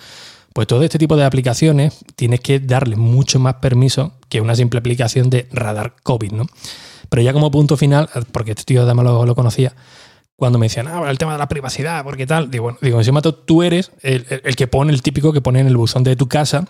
Pues 0.53 0.69
todo 0.69 0.82
este 0.85 0.99
tipo 0.99 1.17
de 1.17 1.25
aplicaciones 1.25 2.05
tienes 2.15 2.41
que 2.41 2.61
darle 2.61 2.97
mucho 2.97 3.41
más 3.41 3.56
permiso 3.56 4.12
que 4.29 4.41
una 4.41 4.55
simple 4.55 4.79
aplicación 4.79 5.29
de 5.29 5.49
radar 5.53 5.94
COVID, 6.03 6.32
¿no? 6.32 6.47
Pero 7.09 7.23
ya 7.23 7.32
como 7.32 7.50
punto 7.50 7.76
final, 7.76 8.09
porque 8.32 8.53
este 8.53 8.65
tío 8.65 8.82
además 8.82 9.05
lo, 9.05 9.35
conocía, 9.35 9.75
cuando 10.37 10.59
me 10.59 10.67
decían, 10.67 10.88
ah, 10.88 11.11
el 11.11 11.19
tema 11.19 11.32
de 11.32 11.38
la 11.38 11.49
privacidad, 11.49 12.05
porque 12.05 12.26
tal, 12.26 12.50
digo, 12.50 12.65
bueno, 12.65 12.79
digo, 12.81 12.99
encima 12.99 13.20
tú 13.20 13.62
eres 13.62 13.91
el, 14.03 14.25
que 14.56 14.67
pone, 14.67 14.93
el 14.93 15.03
típico 15.03 15.32
que 15.32 15.41
pone 15.41 15.61
en 15.61 15.67
el 15.67 15.77
buzón 15.77 16.05
de 16.05 16.17
tu 16.17 16.29
casa 16.29 16.67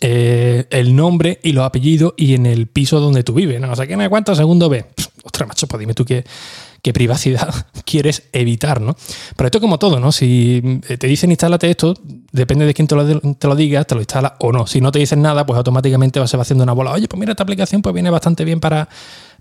eh, 0.00 0.66
el 0.70 0.96
nombre 0.96 1.40
y 1.42 1.52
los 1.52 1.64
apellidos 1.64 2.14
y 2.16 2.34
en 2.34 2.46
el 2.46 2.66
piso 2.66 3.00
donde 3.00 3.22
tú 3.22 3.34
vives, 3.34 3.60
¿no? 3.60 3.70
O 3.70 3.76
sea, 3.76 3.86
¿qué 3.86 4.08
cuántos 4.08 4.38
segundos 4.38 4.70
ve? 4.70 4.86
ostras, 5.24 5.48
macho, 5.48 5.66
pues 5.66 5.80
dime 5.80 5.94
tú 5.94 6.04
qué, 6.04 6.24
qué 6.84 6.92
privacidad 6.92 7.66
quieres 7.86 8.24
evitar, 8.32 8.80
¿no? 8.80 8.94
Pero 9.36 9.46
esto 9.48 9.58
es 9.58 9.62
como 9.62 9.78
todo, 9.78 9.98
¿no? 9.98 10.12
Si 10.12 10.60
eh, 10.88 10.98
te 10.98 11.06
dicen 11.06 11.30
instálate 11.30 11.70
esto, 11.70 11.94
depende 12.30 12.66
de 12.66 12.74
quién 12.74 12.86
te 12.86 12.94
lo, 12.94 13.04
te 13.06 13.54
diga, 13.56 13.84
te 13.84 13.94
lo 13.94 14.02
instala 14.02 14.36
o 14.38 14.52
no. 14.52 14.66
Si 14.66 14.82
no 14.82 14.92
te 14.92 14.98
dicen 14.98 15.22
nada, 15.22 15.46
pues 15.46 15.56
automáticamente 15.56 16.24
se 16.28 16.36
va 16.36 16.42
haciendo 16.42 16.62
una 16.62 16.74
bola. 16.74 16.92
Oye, 16.92 17.08
pues 17.08 17.18
mira, 17.18 17.32
esta 17.32 17.42
aplicación 17.42 17.80
pues 17.80 17.94
viene 17.94 18.10
bastante 18.10 18.44
bien 18.44 18.60
para, 18.60 18.86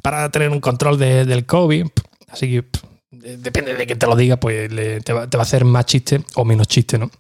para 0.02 0.32
tener 0.32 0.50
un 0.50 0.62
control 0.62 0.98
del 0.98 1.46
COVID. 1.46 1.86
Así 2.30 2.50
que 2.50 2.66
depende 3.12 3.76
de 3.76 3.86
quién 3.86 4.00
te 4.00 4.08
lo 4.08 4.16
diga, 4.16 4.38
pues 4.38 4.70
te, 5.04 5.12
va, 5.12 5.28
a 5.30 5.42
hacer 5.42 5.66
más 5.66 5.86
chiste 5.86 6.24
o 6.36 6.46
menos 6.46 6.68
chiste, 6.70 6.98
¿no? 6.98 7.12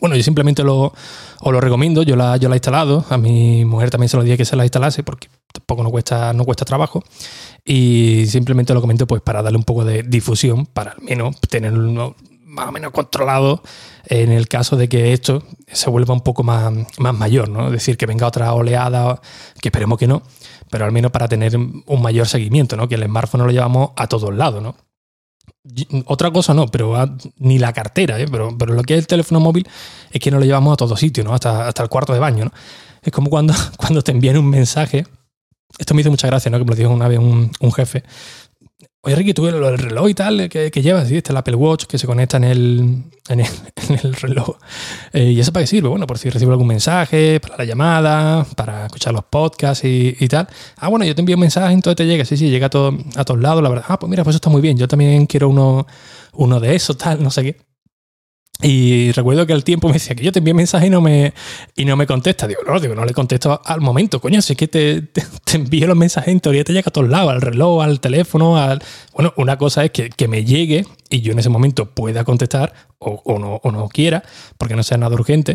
Bueno, 0.00 0.14
yo 0.14 0.22
simplemente 0.22 0.62
lo, 0.62 0.92
os 1.40 1.52
lo 1.52 1.60
recomiendo, 1.60 2.02
yo 2.02 2.14
la, 2.14 2.36
yo 2.36 2.48
la 2.48 2.54
he 2.54 2.58
instalado, 2.58 3.06
a 3.08 3.16
mi 3.16 3.64
mujer 3.64 3.90
también 3.90 4.08
se 4.08 4.18
lo 4.18 4.22
dije 4.22 4.36
que 4.36 4.44
se 4.44 4.54
la 4.54 4.64
instalase 4.64 5.02
porque 5.02 5.28
tampoco 5.52 5.82
no 5.82 5.90
cuesta, 5.90 6.32
no 6.32 6.44
cuesta 6.44 6.64
trabajo. 6.64 7.02
Y 7.70 8.24
simplemente 8.28 8.72
lo 8.72 8.80
comento 8.80 9.06
pues 9.06 9.20
para 9.20 9.42
darle 9.42 9.58
un 9.58 9.64
poco 9.64 9.84
de 9.84 10.02
difusión, 10.02 10.64
para 10.64 10.92
al 10.92 11.02
menos 11.02 11.38
tenerlo 11.38 12.16
más 12.46 12.66
o 12.66 12.72
menos 12.72 12.92
controlado 12.92 13.62
en 14.06 14.32
el 14.32 14.48
caso 14.48 14.76
de 14.76 14.88
que 14.88 15.12
esto 15.12 15.42
se 15.70 15.90
vuelva 15.90 16.14
un 16.14 16.22
poco 16.22 16.42
más, 16.42 16.72
más 16.96 17.14
mayor, 17.14 17.50
¿no? 17.50 17.66
Es 17.66 17.72
decir, 17.72 17.98
que 17.98 18.06
venga 18.06 18.26
otra 18.26 18.54
oleada, 18.54 19.20
que 19.60 19.68
esperemos 19.68 19.98
que 19.98 20.06
no, 20.06 20.22
pero 20.70 20.86
al 20.86 20.92
menos 20.92 21.10
para 21.10 21.28
tener 21.28 21.58
un 21.58 22.02
mayor 22.02 22.26
seguimiento, 22.26 22.74
¿no? 22.74 22.88
Que 22.88 22.94
el 22.94 23.04
smartphone 23.04 23.44
lo 23.44 23.50
llevamos 23.50 23.90
a 23.96 24.06
todos 24.06 24.34
lados, 24.34 24.62
¿no? 24.62 24.74
Otra 26.06 26.30
cosa 26.30 26.54
no, 26.54 26.68
pero 26.68 26.96
ni 27.36 27.58
la 27.58 27.74
cartera, 27.74 28.18
¿eh? 28.18 28.24
pero, 28.32 28.56
pero 28.56 28.72
lo 28.72 28.82
que 28.82 28.94
es 28.94 29.00
el 29.00 29.06
teléfono 29.06 29.40
móvil 29.40 29.68
es 30.10 30.20
que 30.22 30.30
no 30.30 30.38
lo 30.38 30.46
llevamos 30.46 30.72
a 30.72 30.76
todos 30.76 30.98
sitios, 30.98 31.26
¿no? 31.26 31.34
Hasta, 31.34 31.68
hasta 31.68 31.82
el 31.82 31.90
cuarto 31.90 32.14
de 32.14 32.18
baño, 32.18 32.46
¿no? 32.46 32.52
Es 33.02 33.12
como 33.12 33.28
cuando, 33.28 33.52
cuando 33.76 34.00
te 34.00 34.12
envían 34.12 34.38
un 34.38 34.48
mensaje 34.48 35.04
esto 35.76 35.94
me 35.94 36.00
hizo 36.00 36.10
mucha 36.10 36.26
gracia, 36.26 36.50
¿no? 36.50 36.58
Que 36.58 36.64
me 36.64 36.70
lo 36.70 36.76
dijo 36.76 36.90
una 36.90 37.08
vez 37.08 37.18
un, 37.18 37.72
jefe. 37.72 38.02
Oye, 39.02 39.14
Ricky, 39.14 39.34
tú 39.34 39.46
el, 39.46 39.78
reloj 39.78 40.08
y 40.08 40.14
tal 40.14 40.48
que, 40.48 40.70
llevas, 40.70 41.08
¿sí? 41.08 41.16
Este 41.16 41.28
es 41.28 41.30
el 41.30 41.36
Apple 41.36 41.54
Watch 41.54 41.84
que 41.84 41.98
se 41.98 42.06
conecta 42.06 42.36
en 42.36 42.44
el, 42.44 43.04
en 43.28 43.40
el, 43.40 44.14
reloj. 44.14 44.56
Eh, 45.12 45.32
¿Y 45.32 45.40
eso 45.40 45.52
para 45.52 45.62
qué 45.62 45.68
sirve? 45.68 45.88
Bueno, 45.88 46.06
por 46.06 46.18
si 46.18 46.30
recibo 46.30 46.52
algún 46.52 46.66
mensaje, 46.66 47.38
para 47.40 47.58
la 47.58 47.64
llamada, 47.64 48.44
para 48.56 48.86
escuchar 48.86 49.12
los 49.12 49.24
podcasts 49.24 49.84
y, 49.84 50.28
tal. 50.28 50.48
Ah, 50.76 50.88
bueno, 50.88 51.04
yo 51.04 51.14
te 51.14 51.20
envío 51.20 51.36
un 51.36 51.40
mensaje, 51.40 51.72
entonces 51.72 51.96
te 51.96 52.06
llega. 52.06 52.24
Sí, 52.24 52.36
sí, 52.36 52.50
llega 52.50 52.66
a, 52.66 52.70
todo, 52.70 52.96
a 53.16 53.24
todos 53.24 53.40
lados, 53.40 53.62
la 53.62 53.68
verdad. 53.68 53.84
Ah, 53.88 53.98
pues 53.98 54.10
mira, 54.10 54.24
pues 54.24 54.34
eso 54.34 54.38
está 54.38 54.50
muy 54.50 54.60
bien. 54.60 54.76
Yo 54.76 54.88
también 54.88 55.26
quiero 55.26 55.48
uno, 55.48 55.86
uno 56.32 56.60
de 56.60 56.74
esos, 56.74 56.96
tal, 56.98 57.22
no 57.22 57.30
sé 57.30 57.42
qué. 57.44 57.67
Y 58.60 59.12
recuerdo 59.12 59.46
que 59.46 59.52
al 59.52 59.62
tiempo 59.62 59.86
me 59.86 59.94
decía 59.94 60.16
que 60.16 60.24
yo 60.24 60.32
te 60.32 60.40
envié 60.40 60.52
mensaje 60.52 60.88
y 60.88 60.90
no 60.90 61.00
me, 61.00 61.32
y 61.76 61.84
no 61.84 61.96
me 61.96 62.08
contesta. 62.08 62.48
Digo, 62.48 62.62
no, 62.66 62.80
digo, 62.80 62.92
no 62.96 63.04
le 63.04 63.14
contesto 63.14 63.60
al 63.64 63.80
momento, 63.80 64.20
coño, 64.20 64.42
si 64.42 64.54
es 64.54 64.56
que 64.56 64.66
te, 64.66 65.02
te, 65.02 65.22
envío 65.52 65.86
los 65.86 65.96
mensajes 65.96 66.32
en 66.32 66.40
teoría 66.40 66.64
te 66.64 66.72
llega 66.72 66.88
a 66.88 66.90
todos 66.90 67.08
lados, 67.08 67.30
al 67.30 67.40
reloj, 67.40 67.82
al 67.82 68.00
teléfono, 68.00 68.56
al... 68.56 68.82
Bueno, 69.14 69.32
una 69.36 69.56
cosa 69.58 69.84
es 69.84 69.92
que, 69.92 70.10
que 70.10 70.26
me 70.26 70.44
llegue 70.44 70.84
y 71.08 71.20
yo 71.20 71.32
en 71.32 71.38
ese 71.38 71.50
momento 71.50 71.86
pueda 71.94 72.24
contestar 72.24 72.72
o, 72.98 73.22
o, 73.24 73.38
no, 73.38 73.60
o 73.62 73.70
no 73.70 73.88
quiera, 73.88 74.24
porque 74.58 74.74
no 74.74 74.82
sea 74.82 74.98
nada 74.98 75.14
urgente. 75.14 75.54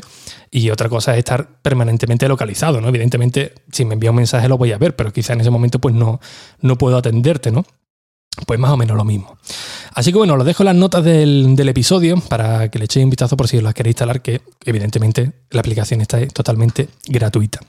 Y 0.50 0.69
otra 0.69 0.88
cosa 0.88 1.12
es 1.12 1.19
estar 1.19 1.62
permanentemente 1.62 2.25
localizado, 2.29 2.79
¿no? 2.79 2.88
Evidentemente, 2.88 3.53
si 3.69 3.83
me 3.83 3.95
envía 3.95 4.12
un 4.12 4.15
mensaje 4.15 4.48
lo 4.48 4.57
voy 4.57 4.72
a 4.72 4.77
ver, 4.77 4.95
pero 4.95 5.12
quizá 5.12 5.33
en 5.33 5.41
ese 5.41 5.50
momento 5.50 5.79
pues 5.79 5.93
no, 5.93 6.22
no 6.62 6.77
puedo 6.77 6.95
atenderte, 6.95 7.51
¿no? 7.51 7.65
Pues 8.46 8.60
más 8.60 8.72
o 8.72 8.78
menos 8.78 8.98
lo 8.98 9.06
mismo. 9.06 9.38
Así 9.94 10.12
que 10.12 10.18
bueno, 10.18 10.36
lo 10.36 10.44
dejo 10.44 10.63
las 10.63 10.75
notas 10.75 11.04
del, 11.04 11.56
del, 11.56 11.70
episodio 11.70 12.20
para 12.20 12.70
que 12.70 12.80
le 12.80 12.86
echéis 12.86 13.04
un 13.04 13.12
vistazo 13.12 13.38
por 13.38 13.48
si 13.48 13.58
os 13.58 13.63
las 13.63 13.74
queréis 13.74 13.94
instalar, 13.94 14.22
que 14.22 14.42
evidentemente 14.66 15.32
la 15.52 15.60
aplicación 15.60 16.02
está 16.02 16.25
totalmente 16.28 16.90
gratuita. 17.08 17.60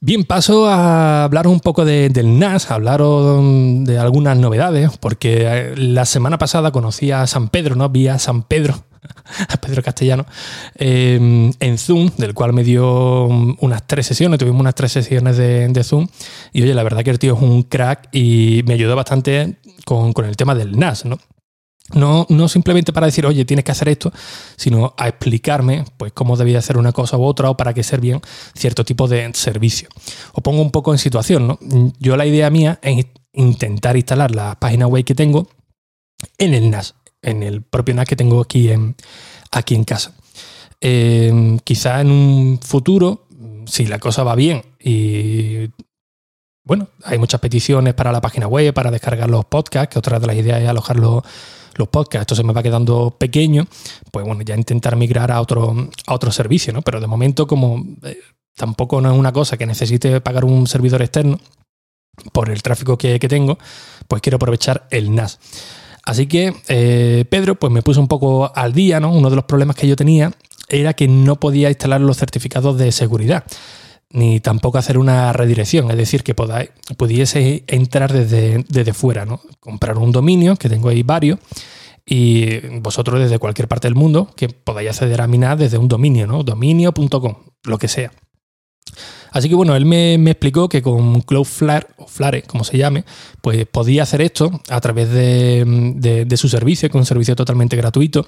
Bien, 0.00 0.24
paso 0.24 0.68
a 0.68 1.24
hablaros 1.24 1.52
un 1.52 1.60
poco 1.60 1.84
de, 1.84 2.10
del 2.10 2.38
NAS, 2.38 2.70
a 2.70 2.74
hablaros 2.74 3.42
de 3.84 3.98
algunas 3.98 4.36
novedades, 4.36 4.96
porque 4.98 5.72
la 5.76 6.04
semana 6.04 6.38
pasada 6.38 6.70
conocí 6.70 7.10
a 7.10 7.26
San 7.26 7.48
Pedro, 7.48 7.74
¿no? 7.76 7.88
Vi 7.88 8.06
a 8.06 8.18
San 8.18 8.42
Pedro 8.42 8.84
a 9.48 9.56
Pedro 9.58 9.82
Castellano, 9.82 10.26
eh, 10.74 11.52
en 11.58 11.78
Zoom, 11.78 12.10
del 12.16 12.34
cual 12.34 12.52
me 12.52 12.64
dio 12.64 13.26
unas 13.26 13.86
tres 13.86 14.06
sesiones, 14.06 14.38
tuvimos 14.38 14.60
unas 14.60 14.74
tres 14.74 14.92
sesiones 14.92 15.36
de, 15.36 15.84
Zoom. 15.84 16.08
Y 16.52 16.62
oye, 16.62 16.74
la 16.74 16.82
verdad 16.82 17.04
que 17.04 17.10
el 17.10 17.18
tío 17.18 17.34
es 17.34 17.42
un 17.42 17.62
crack 17.62 18.08
y 18.12 18.62
me 18.66 18.74
ayudó 18.74 18.96
bastante 18.96 19.56
con, 19.84 20.12
con 20.12 20.24
el 20.24 20.36
tema 20.36 20.54
del 20.54 20.78
NAS, 20.78 21.04
¿no? 21.04 21.18
No, 21.94 22.26
no, 22.28 22.48
simplemente 22.48 22.92
para 22.92 23.06
decir, 23.06 23.24
oye, 23.26 23.44
tienes 23.44 23.64
que 23.64 23.70
hacer 23.70 23.88
esto, 23.88 24.12
sino 24.56 24.94
a 24.96 25.06
explicarme 25.06 25.84
pues, 25.96 26.12
cómo 26.12 26.36
debía 26.36 26.58
hacer 26.58 26.78
una 26.78 26.92
cosa 26.92 27.16
u 27.16 27.22
otra 27.22 27.48
o 27.48 27.56
para 27.56 27.74
qué 27.74 27.84
servían 27.84 28.20
cierto 28.54 28.84
tipo 28.84 29.06
de 29.06 29.30
servicio. 29.34 29.88
Os 30.32 30.42
pongo 30.42 30.62
un 30.62 30.72
poco 30.72 30.92
en 30.92 30.98
situación, 30.98 31.46
¿no? 31.46 31.58
Yo 32.00 32.16
la 32.16 32.26
idea 32.26 32.50
mía 32.50 32.80
es 32.82 33.06
intentar 33.32 33.96
instalar 33.96 34.34
la 34.34 34.58
página 34.58 34.88
web 34.88 35.04
que 35.04 35.14
tengo 35.14 35.48
en 36.38 36.54
el 36.54 36.70
NAS, 36.70 36.96
en 37.26 37.42
el 37.42 37.62
propio 37.62 37.94
NAS 37.94 38.08
que 38.08 38.16
tengo 38.16 38.40
aquí 38.40 38.70
en, 38.70 38.96
aquí 39.50 39.74
en 39.74 39.84
casa. 39.84 40.14
Eh, 40.80 41.58
quizá 41.64 42.00
en 42.00 42.10
un 42.10 42.60
futuro, 42.62 43.26
si 43.66 43.86
la 43.86 43.98
cosa 43.98 44.22
va 44.22 44.34
bien 44.34 44.62
y 44.78 45.70
bueno, 46.64 46.88
hay 47.04 47.18
muchas 47.18 47.40
peticiones 47.40 47.94
para 47.94 48.10
la 48.10 48.20
página 48.20 48.48
web, 48.48 48.74
para 48.74 48.90
descargar 48.90 49.30
los 49.30 49.44
podcasts, 49.44 49.92
que 49.92 49.98
otra 49.98 50.18
de 50.18 50.26
las 50.26 50.36
ideas 50.36 50.60
es 50.60 50.68
alojar 50.68 50.98
los, 50.98 51.22
los 51.76 51.88
podcasts, 51.88 52.22
esto 52.22 52.34
se 52.34 52.42
me 52.42 52.52
va 52.52 52.62
quedando 52.62 53.12
pequeño, 53.16 53.66
pues 54.10 54.26
bueno, 54.26 54.42
ya 54.42 54.56
intentar 54.56 54.96
migrar 54.96 55.30
a 55.30 55.40
otro, 55.40 55.88
a 56.06 56.14
otro 56.14 56.32
servicio, 56.32 56.72
¿no? 56.72 56.82
Pero 56.82 57.00
de 57.00 57.06
momento, 57.06 57.46
como 57.46 57.84
eh, 58.02 58.18
tampoco 58.56 59.00
no 59.00 59.12
es 59.12 59.18
una 59.18 59.32
cosa 59.32 59.56
que 59.56 59.64
necesite 59.64 60.20
pagar 60.20 60.44
un 60.44 60.66
servidor 60.66 61.02
externo 61.02 61.38
por 62.32 62.50
el 62.50 62.62
tráfico 62.62 62.98
que, 62.98 63.20
que 63.20 63.28
tengo, 63.28 63.58
pues 64.08 64.20
quiero 64.20 64.36
aprovechar 64.36 64.88
el 64.90 65.14
NAS. 65.14 65.38
Así 66.06 66.26
que 66.26 66.54
eh, 66.68 67.26
Pedro 67.28 67.56
pues 67.56 67.70
me 67.72 67.82
puso 67.82 68.00
un 68.00 68.08
poco 68.08 68.50
al 68.54 68.72
día, 68.72 69.00
¿no? 69.00 69.12
Uno 69.12 69.28
de 69.28 69.36
los 69.36 69.44
problemas 69.44 69.76
que 69.76 69.88
yo 69.88 69.96
tenía 69.96 70.32
era 70.68 70.94
que 70.94 71.08
no 71.08 71.36
podía 71.36 71.68
instalar 71.68 72.00
los 72.00 72.16
certificados 72.16 72.78
de 72.78 72.90
seguridad 72.92 73.44
ni 74.10 74.40
tampoco 74.40 74.78
hacer 74.78 74.98
una 74.98 75.32
redirección, 75.32 75.90
es 75.90 75.96
decir, 75.96 76.22
que 76.22 76.34
podáis, 76.34 76.70
pudiese 76.96 77.64
entrar 77.66 78.12
desde, 78.12 78.64
desde 78.68 78.92
fuera, 78.92 79.26
¿no? 79.26 79.40
Comprar 79.60 79.98
un 79.98 80.12
dominio, 80.12 80.56
que 80.56 80.68
tengo 80.68 80.88
ahí 80.88 81.02
varios, 81.02 81.38
y 82.04 82.60
vosotros 82.78 83.20
desde 83.20 83.38
cualquier 83.38 83.68
parte 83.68 83.88
del 83.88 83.96
mundo, 83.96 84.32
que 84.36 84.48
podáis 84.48 84.90
acceder 84.90 85.20
a 85.20 85.26
Minas 85.26 85.58
desde 85.58 85.78
un 85.78 85.88
dominio, 85.88 86.26
¿no? 86.26 86.44
Dominio.com, 86.44 87.34
lo 87.64 87.78
que 87.78 87.88
sea. 87.88 88.12
Así 89.36 89.50
que 89.50 89.54
bueno, 89.54 89.76
él 89.76 89.84
me, 89.84 90.14
explicó 90.30 90.66
que 90.66 90.80
con 90.80 91.20
Cloudflare, 91.20 91.88
o 91.98 92.06
Flare, 92.06 92.40
como 92.44 92.64
se 92.64 92.78
llame, 92.78 93.04
pues 93.42 93.66
podía 93.66 94.02
hacer 94.02 94.22
esto 94.22 94.62
a 94.70 94.80
través 94.80 95.10
de, 95.10 96.26
su 96.36 96.48
servicio, 96.48 96.88
que 96.88 96.96
es 96.96 97.00
un 97.02 97.04
servicio 97.04 97.36
totalmente 97.36 97.76
gratuito. 97.76 98.26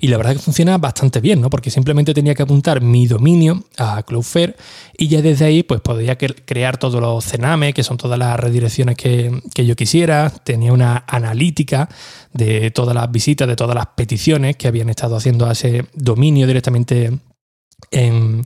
Y 0.00 0.08
la 0.08 0.16
verdad 0.16 0.32
que 0.32 0.40
funciona 0.40 0.76
bastante 0.76 1.20
bien, 1.20 1.40
¿no? 1.40 1.48
Porque 1.48 1.70
simplemente 1.70 2.12
tenía 2.12 2.34
que 2.34 2.42
apuntar 2.42 2.80
mi 2.80 3.06
dominio 3.06 3.62
a 3.76 4.02
Cloudflare 4.02 4.56
y 4.98 5.06
ya 5.06 5.22
desde 5.22 5.44
ahí 5.44 5.62
pues 5.62 5.80
podía 5.80 6.18
crear 6.18 6.76
todos 6.76 7.00
los 7.00 7.24
cename, 7.24 7.72
que 7.72 7.84
son 7.84 7.96
todas 7.96 8.18
las 8.18 8.38
redirecciones 8.40 8.96
que, 8.96 9.40
que 9.54 9.64
yo 9.64 9.76
quisiera. 9.76 10.28
Tenía 10.42 10.72
una 10.72 11.04
analítica 11.06 11.88
de 12.32 12.72
todas 12.72 12.96
las 12.96 13.08
visitas, 13.12 13.46
de 13.46 13.54
todas 13.54 13.76
las 13.76 13.86
peticiones 13.94 14.56
que 14.56 14.66
habían 14.66 14.88
estado 14.88 15.14
haciendo 15.14 15.46
a 15.46 15.52
ese 15.52 15.84
dominio 15.94 16.48
directamente 16.48 17.12
en, 17.92 18.44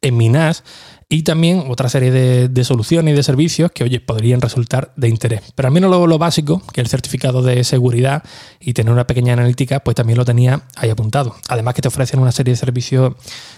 en 0.00 0.16
mi 0.16 0.30
NAS 0.30 0.64
y 1.12 1.24
también 1.24 1.64
otra 1.68 1.88
serie 1.88 2.12
de, 2.12 2.48
de, 2.48 2.64
soluciones 2.64 3.12
y 3.12 3.16
de 3.16 3.24
servicios 3.24 3.72
que, 3.72 3.82
oye, 3.82 3.98
podrían 3.98 4.40
resultar 4.40 4.92
de 4.94 5.08
interés. 5.08 5.42
Pero 5.56 5.66
al 5.66 5.74
menos 5.74 5.90
lo, 5.90 6.06
lo, 6.06 6.18
básico, 6.18 6.62
que 6.72 6.80
el 6.80 6.86
certificado 6.86 7.42
de 7.42 7.64
seguridad 7.64 8.22
y 8.60 8.74
tener 8.74 8.92
una 8.92 9.08
pequeña 9.08 9.32
analítica, 9.32 9.80
pues 9.80 9.96
también 9.96 10.16
lo 10.16 10.24
tenía 10.24 10.62
ahí 10.76 10.88
apuntado. 10.88 11.34
Además 11.48 11.74
que 11.74 11.82
te 11.82 11.88
ofrecen 11.88 12.20
una 12.20 12.30
serie 12.30 12.52
de 12.52 12.56
servicios 12.56 13.14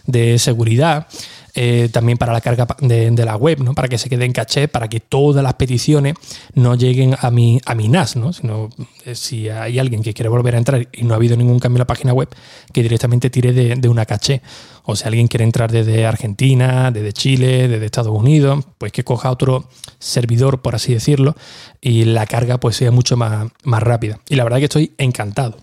de 0.07 0.39
seguridad, 0.39 1.07
eh, 1.55 1.91
también 1.93 2.17
para 2.17 2.33
la 2.33 2.41
carga 2.41 2.67
de, 2.81 3.11
la 3.25 3.37
web, 3.37 3.63
¿no? 3.63 3.75
Para 3.75 3.87
que 3.89 3.99
se 3.99 4.09
quede 4.09 4.25
en 4.25 4.33
caché, 4.33 4.69
para 4.69 4.89
que 4.89 5.01
todas 5.01 5.45
las 5.45 5.55
peticiones 5.55 6.15
no 6.55 6.75
lleguen 6.75 7.15
a 7.21 7.31
mi, 7.31 7.61
a 7.67 7.75
mi 7.75 7.89
NAS, 7.89 8.17
¿no? 8.17 8.33
Sino 8.33 8.71
eh, 9.05 9.15
si 9.15 9.51
hay 9.51 9.79
alguien 9.79 10.03
que 10.03 10.15
quiere 10.15 10.31
volver 10.31 10.55
a 10.55 10.59
entrar 10.59 10.89
y 10.91 11.05
no 11.05 11.13
ha 11.13 11.17
habido 11.17 11.37
ningún 11.37 11.59
cambio 11.59 11.77
en 11.77 11.81
la 11.81 11.87
página 11.87 12.15
web, 12.15 12.29
que 12.73 12.83
directamente 12.83 13.29
tire 13.29 13.53
de, 13.53 13.77
de 13.77 13.89
una 13.89 14.07
caché. 14.07 14.41
O 14.85 14.97
si 14.97 15.05
alguien 15.05 15.29
quiere 15.29 15.45
entrar 15.45 15.71
desde 15.71 16.07
Argentina, 16.07 16.91
desde 16.91 17.13
Chile, 17.13 17.69
desde 17.69 17.85
Estados 17.85 18.17
Unidos, 18.17 18.65
pues 18.79 18.91
que 18.91 19.05
coja 19.05 19.31
otro 19.31 19.69
servidor, 19.99 20.63
por 20.63 20.75
así 20.75 20.95
decirlo, 20.95 21.37
y 21.81 22.07
la 22.07 22.27
carga 22.27 22.59
pues 22.59 22.77
sea 22.77 22.91
mucho 22.91 23.17
más, 23.19 23.49
más 23.63 23.83
rápida. 23.83 24.21
Y 24.29 24.37
la 24.37 24.45
verdad 24.45 24.59
que 24.59 24.65
estoy 24.65 24.95
encantado. 24.97 25.59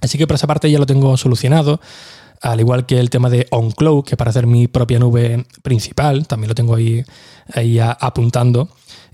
Así 0.00 0.18
que 0.18 0.26
por 0.26 0.36
esa 0.36 0.46
parte 0.46 0.70
ya 0.70 0.78
lo 0.78 0.86
tengo 0.86 1.16
solucionado 1.16 1.80
al 2.52 2.60
igual 2.60 2.86
que 2.86 2.98
el 2.98 3.10
tema 3.10 3.28
de 3.30 3.46
OnCloud, 3.50 4.04
que 4.04 4.16
para 4.16 4.30
hacer 4.30 4.46
mi 4.46 4.68
propia 4.68 4.98
nube 4.98 5.46
principal, 5.62 6.26
también 6.26 6.48
lo 6.48 6.54
tengo 6.54 6.74
ahí, 6.74 7.04
ahí 7.54 7.78
apuntando. 7.80 8.68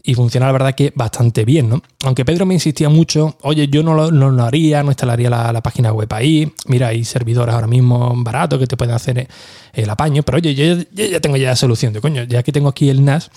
Y 0.05 0.15
funciona 0.15 0.47
la 0.47 0.53
verdad 0.53 0.75
que 0.75 0.93
bastante 0.97 1.45
bien, 1.45 1.69
¿no? 1.69 1.81
Aunque 2.05 2.25
Pedro 2.25 2.45
me 2.45 2.55
insistía 2.55 2.89
mucho, 2.89 3.37
oye, 3.43 3.69
yo 3.69 3.85
no 3.85 3.95
lo, 3.95 4.11
no 4.11 4.31
lo 4.31 4.43
haría, 4.43 4.83
no 4.83 4.91
instalaría 4.91 5.31
la, 5.31 5.53
la, 5.53 5.63
página 5.63 5.93
web 5.93 6.13
ahí. 6.13 6.53
Mira, 6.67 6.89
hay 6.89 7.05
servidores 7.05 7.55
ahora 7.55 7.69
mismo 7.69 8.13
baratos 8.17 8.59
que 8.59 8.67
te 8.67 8.77
pueden 8.77 8.97
hacer 8.97 9.29
el 9.73 9.91
apaño, 9.91 10.25
pero 10.25 10.39
oye, 10.39 10.57
yo, 10.57 10.83
yo 10.93 11.07
ya 11.07 11.21
tengo 11.21 11.37
ya 11.37 11.51
la 11.51 11.57
solución 11.57 11.93
de 11.93 12.01
coño, 12.01 12.25
ya 12.25 12.43
que 12.43 12.51
tengo 12.51 12.69
aquí 12.69 12.91
el 12.91 13.05
NAS, 13.05 13.31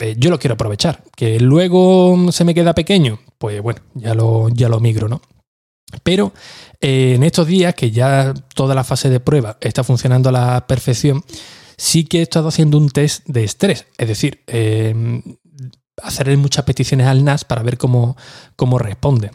eh, 0.00 0.16
yo 0.18 0.30
lo 0.30 0.38
quiero 0.40 0.54
aprovechar. 0.54 1.00
Que 1.14 1.38
luego 1.38 2.32
se 2.32 2.44
me 2.44 2.54
queda 2.54 2.74
pequeño, 2.74 3.20
pues 3.38 3.62
bueno, 3.62 3.80
ya 3.94 4.14
lo, 4.14 4.48
ya 4.48 4.68
lo 4.68 4.80
migro, 4.80 5.08
¿no? 5.08 5.20
Pero 6.02 6.32
eh, 6.80 7.14
en 7.14 7.22
estos 7.22 7.46
días, 7.46 7.74
que 7.74 7.90
ya 7.90 8.34
toda 8.54 8.74
la 8.74 8.84
fase 8.84 9.08
de 9.10 9.20
prueba 9.20 9.58
está 9.60 9.84
funcionando 9.84 10.30
a 10.30 10.32
la 10.32 10.66
perfección, 10.66 11.22
sí 11.76 12.04
que 12.04 12.18
he 12.18 12.22
estado 12.22 12.48
haciendo 12.48 12.78
un 12.78 12.88
test 12.88 13.26
de 13.26 13.44
estrés. 13.44 13.86
Es 13.98 14.08
decir, 14.08 14.42
eh, 14.46 15.22
hacer 16.02 16.36
muchas 16.38 16.64
peticiones 16.64 17.06
al 17.06 17.24
NAS 17.24 17.44
para 17.44 17.62
ver 17.62 17.78
cómo, 17.78 18.16
cómo 18.56 18.78
responde. 18.78 19.30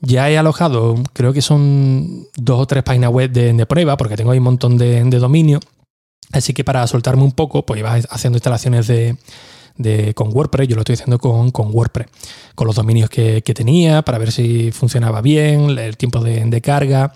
Ya 0.00 0.28
he 0.28 0.36
alojado, 0.36 0.96
creo 1.12 1.32
que 1.32 1.42
son 1.42 2.26
dos 2.36 2.58
o 2.58 2.66
tres 2.66 2.82
páginas 2.82 3.10
web 3.10 3.30
de, 3.30 3.52
de 3.52 3.66
prueba, 3.66 3.96
porque 3.96 4.16
tengo 4.16 4.32
ahí 4.32 4.38
un 4.38 4.44
montón 4.44 4.76
de, 4.76 5.04
de 5.04 5.18
dominio. 5.18 5.60
Así 6.32 6.54
que 6.54 6.64
para 6.64 6.86
soltarme 6.86 7.22
un 7.22 7.32
poco, 7.32 7.64
pues 7.64 7.78
iba 7.78 7.92
haciendo 7.92 8.38
instalaciones 8.38 8.88
de, 8.88 9.16
con 10.14 10.34
WordPress, 10.34 10.68
yo 10.68 10.76
lo 10.76 10.82
estoy 10.82 10.94
haciendo 10.94 11.18
con, 11.18 11.50
con 11.50 11.74
WordPress, 11.74 12.08
con 12.54 12.66
los 12.66 12.76
dominios 12.76 13.10
que, 13.10 13.42
que, 13.42 13.54
tenía 13.54 14.02
para 14.02 14.18
ver 14.18 14.32
si 14.32 14.72
funcionaba 14.72 15.20
bien, 15.20 15.78
el 15.78 15.96
tiempo 15.96 16.20
de, 16.20 16.44
de, 16.44 16.60
carga 16.60 17.12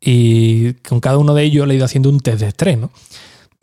y 0.00 0.74
con 0.74 1.00
cada 1.00 1.18
uno 1.18 1.34
de 1.34 1.42
ellos 1.42 1.66
le 1.66 1.74
he 1.74 1.76
ido 1.76 1.86
haciendo 1.86 2.08
un 2.08 2.20
test 2.20 2.40
de 2.40 2.48
estrés, 2.48 2.78
¿no? 2.78 2.90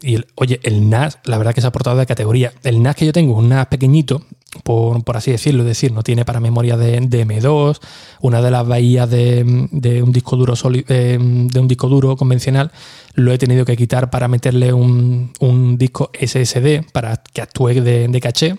Y 0.04 0.22
oye, 0.36 0.60
el 0.64 0.90
NAS, 0.90 1.20
la 1.24 1.38
verdad 1.38 1.54
que 1.56 1.62
se 1.62 1.68
ha 1.68 1.72
portado 1.72 1.98
de 1.98 2.06
categoría. 2.06 2.52
El 2.64 2.84
NAS 2.84 2.98
que 2.98 3.06
yo 3.06 3.14
tengo 3.14 3.34
es 3.34 3.40
un 3.40 3.50
NAS 3.50 3.68
pequeñito, 3.68 4.26
por, 4.64 5.02
por, 5.04 5.16
así 5.16 5.32
decirlo, 5.32 5.62
es 5.64 5.68
decir, 5.68 5.94
no 5.94 6.04
tiene 6.04 6.26
para 6.26 6.42
memoria 6.42 6.76
de, 6.76 7.00
de 7.00 7.26
M2, 7.26 7.80
una 8.22 8.42
de 8.42 8.52
las 8.52 8.68
bahías 8.68 9.10
de, 9.10 9.68
de 9.72 10.04
un 10.04 10.12
disco 10.12 10.36
duro 10.36 10.58
sólido, 10.58 10.86
eh, 10.90 11.18
de 11.20 11.60
un 11.60 11.68
disco 11.68 11.88
duro 11.88 12.18
convencional, 12.18 12.72
lo 13.14 13.32
he 13.32 13.38
tenido 13.38 13.64
que 13.64 13.78
quitar 13.78 14.10
para 14.10 14.28
meterle 14.28 14.74
un, 14.74 15.32
un 15.40 15.78
disco 15.78 16.12
SSD 16.20 16.84
para 16.92 17.24
que 17.32 17.42
actúe 17.42 17.82
de, 17.82 18.20
caché. 18.22 18.58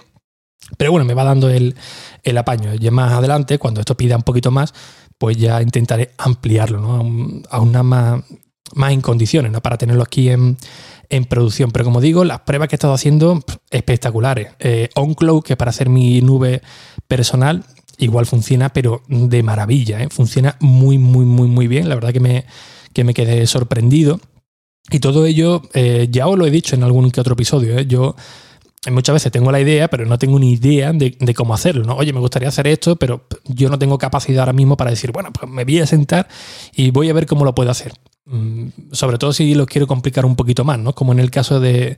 Pero 0.78 0.92
bueno, 0.92 1.04
me 1.04 1.12
va 1.12 1.24
dando 1.24 1.50
el, 1.50 1.74
el 2.22 2.38
apaño. 2.38 2.72
Y 2.74 2.90
más 2.90 3.12
adelante, 3.12 3.58
cuando 3.58 3.80
esto 3.80 3.96
pida 3.96 4.16
un 4.16 4.22
poquito 4.22 4.50
más, 4.50 4.72
pues 5.18 5.36
ya 5.36 5.60
intentaré 5.60 6.12
ampliarlo, 6.16 6.80
¿no? 6.80 7.42
A 7.50 7.60
una 7.60 7.82
más, 7.82 8.24
más 8.74 8.92
en 8.92 9.02
condiciones, 9.02 9.52
¿no? 9.52 9.60
Para 9.60 9.76
tenerlo 9.76 10.02
aquí 10.02 10.30
en 10.30 10.56
en 11.10 11.24
producción. 11.24 11.70
Pero 11.70 11.84
como 11.84 12.00
digo, 12.00 12.24
las 12.24 12.40
pruebas 12.40 12.68
que 12.68 12.74
he 12.74 12.78
estado 12.78 12.94
haciendo 12.94 13.42
espectaculares. 13.70 14.48
Eh, 14.58 14.88
OnCloud, 14.94 15.42
que 15.42 15.56
para 15.56 15.70
hacer 15.70 15.88
mi 15.88 16.20
nube 16.20 16.62
personal, 17.08 17.64
igual 17.98 18.26
funciona, 18.26 18.72
pero 18.72 19.02
de 19.08 19.42
maravilla. 19.42 20.02
¿eh? 20.02 20.08
Funciona 20.10 20.56
muy, 20.60 20.98
muy, 20.98 21.24
muy, 21.24 21.48
muy 21.48 21.66
bien. 21.66 21.88
La 21.88 21.94
verdad 21.94 22.12
que 22.12 22.20
me, 22.20 22.44
que 22.92 23.04
me 23.04 23.14
quedé 23.14 23.46
sorprendido. 23.46 24.20
Y 24.90 25.00
todo 25.00 25.24
ello, 25.26 25.62
eh, 25.72 26.08
ya 26.10 26.26
os 26.26 26.38
lo 26.38 26.46
he 26.46 26.50
dicho 26.50 26.74
en 26.74 26.82
algún 26.82 27.10
que 27.10 27.20
otro 27.20 27.32
episodio, 27.32 27.78
¿eh? 27.78 27.86
yo 27.86 28.16
muchas 28.90 29.14
veces 29.14 29.32
tengo 29.32 29.50
la 29.50 29.60
idea, 29.60 29.88
pero 29.88 30.04
no 30.04 30.18
tengo 30.18 30.38
ni 30.38 30.52
idea 30.52 30.92
de, 30.92 31.34
cómo 31.34 31.54
hacerlo. 31.54 31.84
¿no? 31.84 31.94
Oye, 31.94 32.12
me 32.12 32.20
gustaría 32.20 32.48
hacer 32.48 32.66
esto, 32.66 32.96
pero 32.96 33.26
yo 33.44 33.70
no 33.70 33.78
tengo 33.78 33.98
capacidad 33.98 34.40
ahora 34.40 34.52
mismo 34.52 34.76
para 34.76 34.90
decir, 34.90 35.12
bueno, 35.12 35.32
pues 35.32 35.50
me 35.50 35.64
voy 35.64 35.80
a 35.80 35.86
sentar 35.86 36.28
y 36.74 36.90
voy 36.90 37.08
a 37.08 37.14
ver 37.14 37.26
cómo 37.26 37.44
lo 37.44 37.54
puedo 37.54 37.70
hacer. 37.70 37.92
Mm, 38.26 38.68
sobre 38.92 39.18
todo 39.18 39.32
si 39.34 39.54
lo 39.54 39.66
quiero 39.66 39.86
complicar 39.86 40.24
un 40.24 40.34
poquito 40.34 40.64
más, 40.64 40.78
¿no? 40.78 40.94
Como 40.94 41.12
en 41.12 41.20
el 41.20 41.30
caso 41.30 41.60
de 41.60 41.96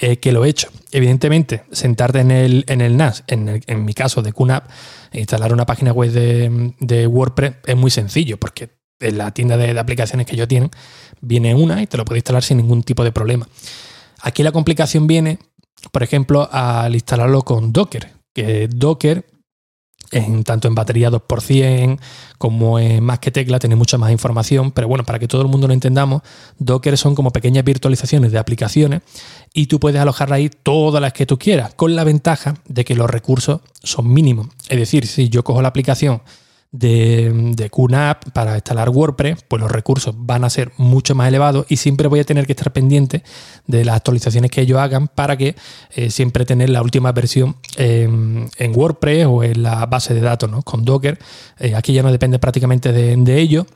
eh, 0.00 0.16
que 0.18 0.32
lo 0.32 0.44
he 0.44 0.48
hecho. 0.48 0.68
Evidentemente, 0.90 1.64
sentarte 1.70 2.20
en 2.20 2.30
el, 2.30 2.64
en 2.68 2.80
el 2.80 2.96
NAS, 2.96 3.24
en, 3.26 3.62
en 3.66 3.84
mi 3.84 3.92
caso 3.92 4.22
de 4.22 4.32
QNAP, 4.32 4.68
instalar 5.12 5.52
una 5.52 5.66
página 5.66 5.92
web 5.92 6.10
de, 6.10 7.06
WordPress 7.06 7.56
es 7.66 7.76
muy 7.76 7.90
sencillo, 7.90 8.38
porque 8.38 8.70
en 9.00 9.18
la 9.18 9.32
tienda 9.32 9.56
de, 9.58 9.74
de 9.74 9.80
aplicaciones 9.80 10.26
que 10.26 10.36
yo 10.36 10.48
tienen 10.48 10.70
viene 11.20 11.54
una 11.54 11.82
y 11.82 11.86
te 11.86 11.98
lo 11.98 12.04
puedes 12.04 12.20
instalar 12.20 12.42
sin 12.42 12.56
ningún 12.56 12.82
tipo 12.82 13.04
de 13.04 13.12
problema. 13.12 13.46
Aquí 14.22 14.42
la 14.42 14.52
complicación 14.52 15.06
viene 15.06 15.38
por 15.92 16.02
ejemplo, 16.02 16.48
al 16.50 16.94
instalarlo 16.94 17.42
con 17.42 17.72
Docker, 17.72 18.12
que 18.34 18.68
Docker, 18.68 19.26
en, 20.10 20.44
tanto 20.44 20.68
en 20.68 20.74
batería 20.74 21.10
2% 21.10 21.98
como 22.38 22.78
en 22.78 23.02
más 23.02 23.18
que 23.18 23.30
tecla, 23.30 23.58
tiene 23.58 23.76
mucha 23.76 23.98
más 23.98 24.10
información, 24.10 24.70
pero 24.70 24.88
bueno, 24.88 25.04
para 25.04 25.18
que 25.18 25.28
todo 25.28 25.42
el 25.42 25.48
mundo 25.48 25.66
lo 25.66 25.72
entendamos, 25.72 26.22
Docker 26.58 26.96
son 26.96 27.14
como 27.14 27.30
pequeñas 27.30 27.64
virtualizaciones 27.64 28.32
de 28.32 28.38
aplicaciones 28.38 29.02
y 29.54 29.66
tú 29.66 29.80
puedes 29.80 30.00
alojar 30.00 30.32
ahí 30.32 30.50
todas 30.50 31.00
las 31.00 31.12
que 31.12 31.26
tú 31.26 31.38
quieras, 31.38 31.74
con 31.74 31.96
la 31.96 32.04
ventaja 32.04 32.56
de 32.68 32.84
que 32.84 32.94
los 32.94 33.08
recursos 33.08 33.60
son 33.82 34.12
mínimos. 34.12 34.48
Es 34.68 34.78
decir, 34.78 35.06
si 35.06 35.28
yo 35.28 35.44
cojo 35.44 35.62
la 35.62 35.68
aplicación 35.68 36.20
de, 36.78 37.52
de 37.54 37.70
QNAP 37.70 38.30
para 38.32 38.54
instalar 38.54 38.90
WordPress, 38.90 39.44
pues 39.48 39.60
los 39.60 39.70
recursos 39.70 40.14
van 40.16 40.44
a 40.44 40.50
ser 40.50 40.72
mucho 40.76 41.14
más 41.14 41.28
elevados 41.28 41.66
y 41.68 41.76
siempre 41.76 42.08
voy 42.08 42.20
a 42.20 42.24
tener 42.24 42.46
que 42.46 42.52
estar 42.52 42.72
pendiente 42.72 43.22
de 43.66 43.84
las 43.84 43.96
actualizaciones 43.96 44.50
que 44.50 44.60
ellos 44.60 44.78
hagan 44.78 45.08
para 45.08 45.36
que 45.36 45.56
eh, 45.94 46.10
siempre 46.10 46.44
tener 46.44 46.70
la 46.70 46.82
última 46.82 47.12
versión 47.12 47.56
en 47.76 48.72
WordPress 48.74 49.26
o 49.26 49.42
en 49.42 49.62
la 49.62 49.86
base 49.86 50.14
de 50.14 50.20
datos 50.20 50.50
¿no? 50.50 50.62
con 50.62 50.84
Docker. 50.84 51.18
Eh, 51.58 51.74
aquí 51.74 51.92
ya 51.92 52.02
no 52.02 52.12
depende 52.12 52.38
prácticamente 52.38 52.92
de, 52.92 53.16
de 53.16 53.40
ello. 53.40 53.66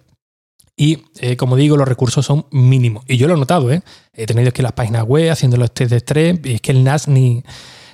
Y 0.77 1.05
eh, 1.21 1.37
como 1.37 1.57
digo, 1.57 1.77
los 1.77 1.87
recursos 1.87 2.25
son 2.25 2.47
mínimos. 2.51 3.05
Y 3.07 3.19
yo 3.19 3.29
lo 3.29 3.35
he 3.35 3.37
notado, 3.37 3.71
¿eh? 3.71 3.83
He 4.15 4.25
tenido 4.25 4.51
que 4.51 4.63
las 4.63 4.73
páginas 4.73 5.05
web 5.05 5.31
haciendo 5.31 5.59
los 5.59 5.73
test 5.73 5.91
de 5.91 5.99
estrés 5.99 6.41
y 6.43 6.55
es 6.55 6.61
que 6.63 6.73
el 6.73 6.85
NAS 6.85 7.07
ni, 7.07 7.45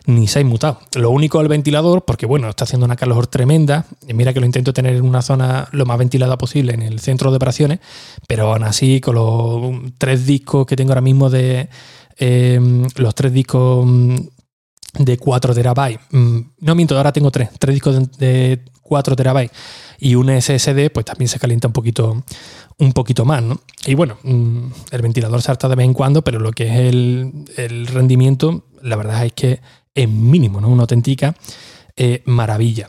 ni 0.06 0.28
se 0.28 0.38
ha 0.38 0.42
inmutado. 0.42 0.78
Lo 0.94 1.10
único 1.10 1.40
el 1.40 1.48
ventilador, 1.48 2.04
porque 2.04 2.26
bueno, 2.26 2.48
está 2.48 2.64
haciendo 2.64 2.86
una 2.86 2.96
calor 2.96 3.26
tremenda. 3.26 3.86
Mira 4.14 4.32
que 4.32 4.40
lo 4.40 4.46
intento 4.46 4.72
tener 4.72 4.94
en 4.94 5.04
una 5.04 5.20
zona 5.20 5.68
lo 5.72 5.84
más 5.84 5.98
ventilada 5.98 6.38
posible 6.38 6.74
en 6.74 6.82
el 6.82 7.00
centro 7.00 7.30
de 7.30 7.36
operaciones, 7.36 7.80
pero 8.28 8.52
aún 8.52 8.62
así, 8.62 9.00
con 9.00 9.16
los 9.16 9.92
tres 9.98 10.24
discos 10.24 10.64
que 10.64 10.76
tengo 10.76 10.92
ahora 10.92 11.00
mismo 11.00 11.28
de 11.28 11.68
em, 12.16 12.86
los 12.96 13.14
tres 13.16 13.32
discos 13.32 13.84
mm, 13.84 14.16
de 15.00 15.18
4 15.18 15.54
terabytes. 15.54 16.00
Mm, 16.12 16.38
no 16.60 16.74
miento, 16.76 16.96
ahora 16.96 17.12
tengo 17.12 17.32
tres, 17.32 17.50
tres 17.58 17.74
discos 17.74 18.16
de 18.16 18.64
4 18.82 19.16
terabytes 19.16 19.56
y 19.98 20.14
un 20.14 20.28
SSD, 20.30 20.90
pues 20.90 21.04
también 21.04 21.28
se 21.28 21.40
calienta 21.40 21.66
un 21.66 21.72
poquito, 21.72 22.22
un 22.78 22.92
poquito 22.92 23.24
más, 23.24 23.42
¿no? 23.42 23.60
Y 23.84 23.94
bueno, 23.94 24.18
mm, 24.22 24.66
el 24.92 25.02
ventilador 25.02 25.42
salta 25.42 25.68
de 25.68 25.74
vez 25.74 25.84
en 25.84 25.94
cuando, 25.94 26.22
pero 26.22 26.38
lo 26.38 26.52
que 26.52 26.68
es 26.68 26.94
el 27.58 27.86
rendimiento, 27.88 28.66
la 28.82 28.94
verdad 28.94 29.26
es 29.26 29.32
que 29.32 29.60
en 29.96 30.30
mínimo, 30.30 30.60
¿no? 30.60 30.68
Una 30.68 30.82
auténtica 30.82 31.34
eh, 31.96 32.22
maravilla. 32.26 32.88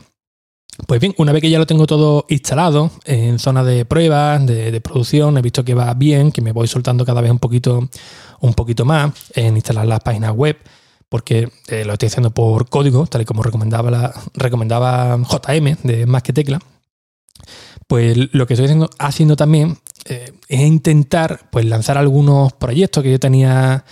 Pues 0.86 1.00
bien, 1.00 1.12
una 1.16 1.32
vez 1.32 1.42
que 1.42 1.50
ya 1.50 1.58
lo 1.58 1.66
tengo 1.66 1.86
todo 1.86 2.24
instalado 2.28 2.92
en 3.04 3.40
zona 3.40 3.64
de 3.64 3.84
pruebas, 3.84 4.46
de, 4.46 4.80
producción, 4.80 5.36
he 5.36 5.42
visto 5.42 5.64
que 5.64 5.74
va 5.74 5.92
bien, 5.94 6.30
que 6.30 6.40
me 6.40 6.52
voy 6.52 6.68
soltando 6.68 7.04
cada 7.04 7.20
vez 7.20 7.32
un 7.32 7.40
poquito, 7.40 7.88
un 8.40 8.54
poquito 8.54 8.84
más 8.84 9.12
en 9.34 9.56
instalar 9.56 9.86
las 9.86 10.00
páginas 10.00 10.32
web, 10.32 10.56
porque 11.08 11.50
eh, 11.66 11.84
lo 11.84 11.94
estoy 11.94 12.06
haciendo 12.06 12.30
por 12.30 12.68
código, 12.68 13.06
tal 13.06 13.22
y 13.22 13.24
como 13.24 13.42
recomendaba, 13.42 14.12
recomendaba 14.34 15.18
JM 15.18 15.78
de 15.82 16.06
Más 16.06 16.22
que 16.22 16.32
Tecla. 16.32 16.60
Pues 17.88 18.16
lo 18.32 18.46
que 18.46 18.54
estoy 18.54 18.66
haciendo, 18.66 18.90
haciendo 18.98 19.34
también 19.34 19.78
eh, 20.04 20.32
es 20.48 20.60
intentar 20.60 21.48
pues, 21.50 21.64
lanzar 21.64 21.98
algunos 21.98 22.52
proyectos 22.52 23.02
que 23.02 23.10
yo 23.10 23.18
tenía 23.18 23.84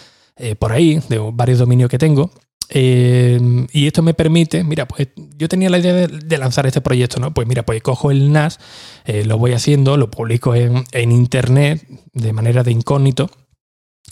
por 0.58 0.70
ahí, 0.70 1.00
de 1.08 1.18
varios 1.32 1.58
dominios 1.58 1.88
que 1.88 1.96
tengo, 1.96 2.30
eh, 2.68 3.66
y 3.72 3.86
esto 3.86 4.02
me 4.02 4.14
permite, 4.14 4.64
mira, 4.64 4.88
pues 4.88 5.08
yo 5.36 5.48
tenía 5.48 5.70
la 5.70 5.78
idea 5.78 6.06
de, 6.08 6.38
lanzar 6.38 6.66
este 6.66 6.80
proyecto, 6.80 7.20
¿no? 7.20 7.32
Pues 7.32 7.46
mira, 7.46 7.64
pues 7.64 7.82
cojo 7.82 8.10
el 8.10 8.32
NAS, 8.32 8.58
eh, 9.04 9.24
lo 9.24 9.38
voy 9.38 9.52
haciendo, 9.52 9.96
lo 9.96 10.10
publico 10.10 10.54
en, 10.54 10.84
internet 10.92 11.86
de 12.12 12.32
manera 12.32 12.62
de 12.62 12.72
incógnito 12.72 13.30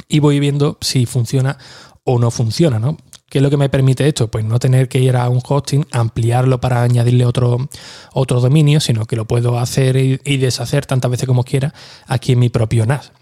y 0.09 0.21
voy 0.21 0.41
viendo 0.41 0.79
si 0.81 1.07
funciona 1.07 1.59
o 2.05 2.19
no 2.19 2.31
funciona, 2.31 2.79
¿no? 2.79 2.97
¿Qué 3.29 3.39
es 3.39 3.43
lo 3.43 3.51
que 3.51 3.57
me 3.57 3.69
permite 3.69 4.07
esto? 4.07 4.31
Pues 4.31 4.45
no 4.45 4.61
tener 4.61 4.89
que 4.89 5.01
ir 5.01 5.17
a 5.17 5.29
un 5.29 5.41
hosting, 5.47 5.87
ampliarlo 5.91 6.61
para 6.61 6.83
añadirle 6.83 7.27
otro, 7.27 7.69
otro 8.13 8.41
dominio, 8.41 8.79
sino 8.79 9.07
que 9.07 9.17
lo 9.17 9.25
puedo 9.25 9.59
hacer 9.59 9.97
y, 9.97 10.21
y 10.25 10.37
deshacer 10.37 10.87
tantas 10.87 11.11
veces 11.11 11.27
como 11.27 11.43
quiera 11.43 11.75
aquí 12.07 12.33
en 12.33 12.39
mi 12.39 12.51
propio 12.51 12.87
NAS 12.87 13.13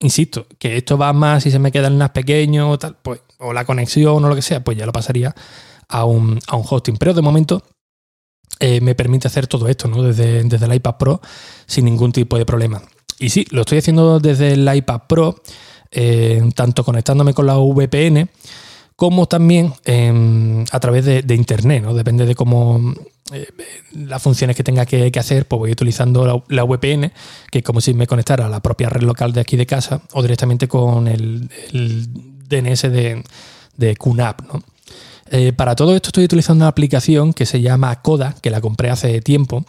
insisto, 0.00 0.46
que 0.58 0.76
esto 0.76 0.96
va 0.96 1.12
más 1.12 1.42
si 1.42 1.50
se 1.50 1.58
me 1.58 1.72
queda 1.72 1.88
el 1.88 1.98
NAS 1.98 2.10
pequeño 2.10 2.70
o 2.70 2.78
tal, 2.78 2.96
pues, 3.02 3.20
o 3.38 3.52
la 3.52 3.64
conexión 3.64 4.24
o 4.24 4.28
lo 4.28 4.34
que 4.34 4.42
sea, 4.42 4.62
pues 4.62 4.76
ya 4.76 4.86
lo 4.86 4.92
pasaría 4.92 5.34
a 5.88 6.04
un, 6.04 6.38
hosting. 6.48 6.96
Pero 6.96 7.14
de 7.14 7.22
momento 7.22 7.62
eh, 8.60 8.80
me 8.80 8.94
permite 8.94 9.28
hacer 9.28 9.46
todo 9.46 9.68
esto, 9.68 9.88
¿no? 9.88 10.02
Desde, 10.02 10.42
desde 10.44 10.66
el 10.66 10.74
iPad 10.74 10.96
Pro 10.96 11.20
sin 11.66 11.84
ningún 11.84 12.12
tipo 12.12 12.38
de 12.38 12.46
problema. 12.46 12.82
Y 13.18 13.30
sí, 13.30 13.46
lo 13.50 13.62
estoy 13.62 13.78
haciendo 13.78 14.20
desde 14.20 14.52
el 14.52 14.74
iPad 14.74 15.02
Pro, 15.08 15.42
eh, 15.90 16.42
tanto 16.54 16.84
conectándome 16.84 17.34
con 17.34 17.46
la 17.46 17.56
VPN 17.56 18.28
como 18.98 19.26
también 19.26 19.72
em, 19.84 20.64
a 20.72 20.80
través 20.80 21.04
de, 21.04 21.34
Internet, 21.34 21.84
¿no? 21.84 21.94
Depende 21.94 22.26
de 22.26 22.34
cómo 22.34 22.94
eh, 23.32 23.48
las 23.92 24.22
funciones 24.22 24.56
que 24.56 24.64
tenga 24.64 24.86
que, 24.86 25.10
hacer, 25.18 25.46
pues 25.46 25.58
voy 25.58 25.72
utilizando 25.72 26.44
la, 26.48 26.64
VPN, 26.64 27.12
que 27.50 27.58
es 27.58 27.64
como 27.64 27.80
si 27.80 27.94
me 27.94 28.06
conectara 28.06 28.46
a 28.46 28.48
la 28.48 28.60
propia 28.60 28.88
red 28.88 29.02
local 29.02 29.32
de 29.32 29.40
aquí 29.40 29.56
de 29.56 29.66
casa 29.66 30.02
o 30.12 30.22
directamente 30.22 30.68
con 30.68 31.08
el, 31.08 31.48
DNS 32.48 32.82
de, 32.82 33.22
de 33.76 33.96
QNAP, 33.96 34.40
eh, 35.30 35.52
para 35.52 35.74
todo 35.76 35.94
esto 35.94 36.08
estoy 36.08 36.24
utilizando 36.24 36.64
una 36.64 36.68
aplicación 36.68 37.32
que 37.32 37.46
se 37.46 37.60
llama 37.60 38.00
Coda, 38.00 38.34
que 38.40 38.50
la 38.50 38.60
compré 38.60 38.90
hace 38.90 39.20
tiempo. 39.20 39.64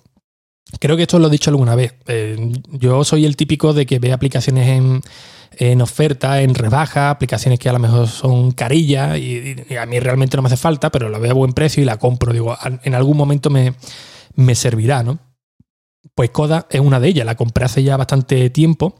Creo 0.79 0.95
que 0.95 1.03
esto 1.03 1.19
lo 1.19 1.27
he 1.27 1.31
dicho 1.31 1.49
alguna 1.49 1.75
vez. 1.75 1.95
Eh, 2.07 2.51
yo 2.71 3.03
soy 3.03 3.25
el 3.25 3.35
típico 3.35 3.73
de 3.73 3.85
que 3.85 3.99
ve 3.99 4.13
aplicaciones 4.13 4.67
en, 4.67 5.01
en 5.51 5.81
oferta, 5.81 6.41
en 6.41 6.55
rebaja, 6.55 7.09
aplicaciones 7.09 7.59
que 7.59 7.69
a 7.69 7.73
lo 7.73 7.79
mejor 7.79 8.07
son 8.07 8.51
carillas 8.51 9.17
y, 9.17 9.55
a 9.77 9.85
mí 9.85 9.99
realmente 9.99 10.37
no 10.37 10.43
me 10.43 10.47
hace 10.47 10.57
falta, 10.57 10.89
pero 10.89 11.09
la 11.09 11.19
veo 11.19 11.31
a 11.31 11.35
buen 11.35 11.53
precio 11.53 11.81
y 11.81 11.85
la 11.85 11.97
compro. 11.97 12.33
Digo, 12.33 12.57
en 12.83 12.95
algún 12.95 13.17
momento 13.17 13.49
me, 13.49 13.75
servirá, 14.55 15.03
¿no? 15.03 15.19
Pues 16.15 16.29
Coda 16.29 16.67
es 16.69 16.79
una 16.79 16.99
de 16.99 17.09
ellas, 17.09 17.25
la 17.25 17.35
compré 17.35 17.65
hace 17.65 17.83
ya 17.83 17.97
bastante 17.97 18.49
tiempo 18.49 18.97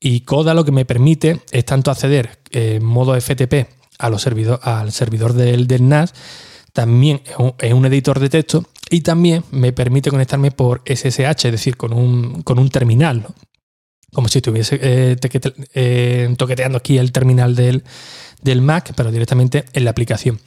y 0.00 0.20
Coda 0.20 0.54
lo 0.54 0.64
que 0.64 0.72
me 0.72 0.84
permite 0.84 1.40
es 1.50 1.64
tanto 1.64 1.90
acceder 1.90 2.38
en 2.50 2.84
modo 2.84 3.18
FTP 3.18 3.66
a 3.98 4.10
los 4.10 4.26
al 4.62 4.92
servidor 4.92 5.32
del, 5.32 5.66
del 5.66 5.88
NAS, 5.88 6.12
también 6.72 7.22
es 7.58 7.72
un, 7.72 7.86
editor 7.86 8.18
de 8.18 8.28
texto 8.28 8.64
y 8.90 9.00
también 9.02 9.44
me 9.52 9.72
permite 9.72 10.10
conectarme 10.10 10.50
por 10.50 10.82
SSH, 10.84 11.46
es 11.46 11.52
decir, 11.52 11.76
con 11.76 11.92
un, 11.92 12.42
con 12.42 12.58
un 12.58 12.68
terminal. 12.68 13.22
¿no? 13.22 13.34
Como 14.14 14.28
si 14.28 14.38
estuviese 14.38 14.78
eh, 14.80 15.16
eh, 15.74 16.34
toqueteando 16.38 16.78
aquí 16.78 16.96
el 16.96 17.12
terminal 17.12 17.54
del, 17.54 17.82
Mac, 18.62 18.92
pero 18.96 19.10
directamente 19.10 19.64
en 19.72 19.84
la 19.84 19.90
aplicación. 19.90 20.40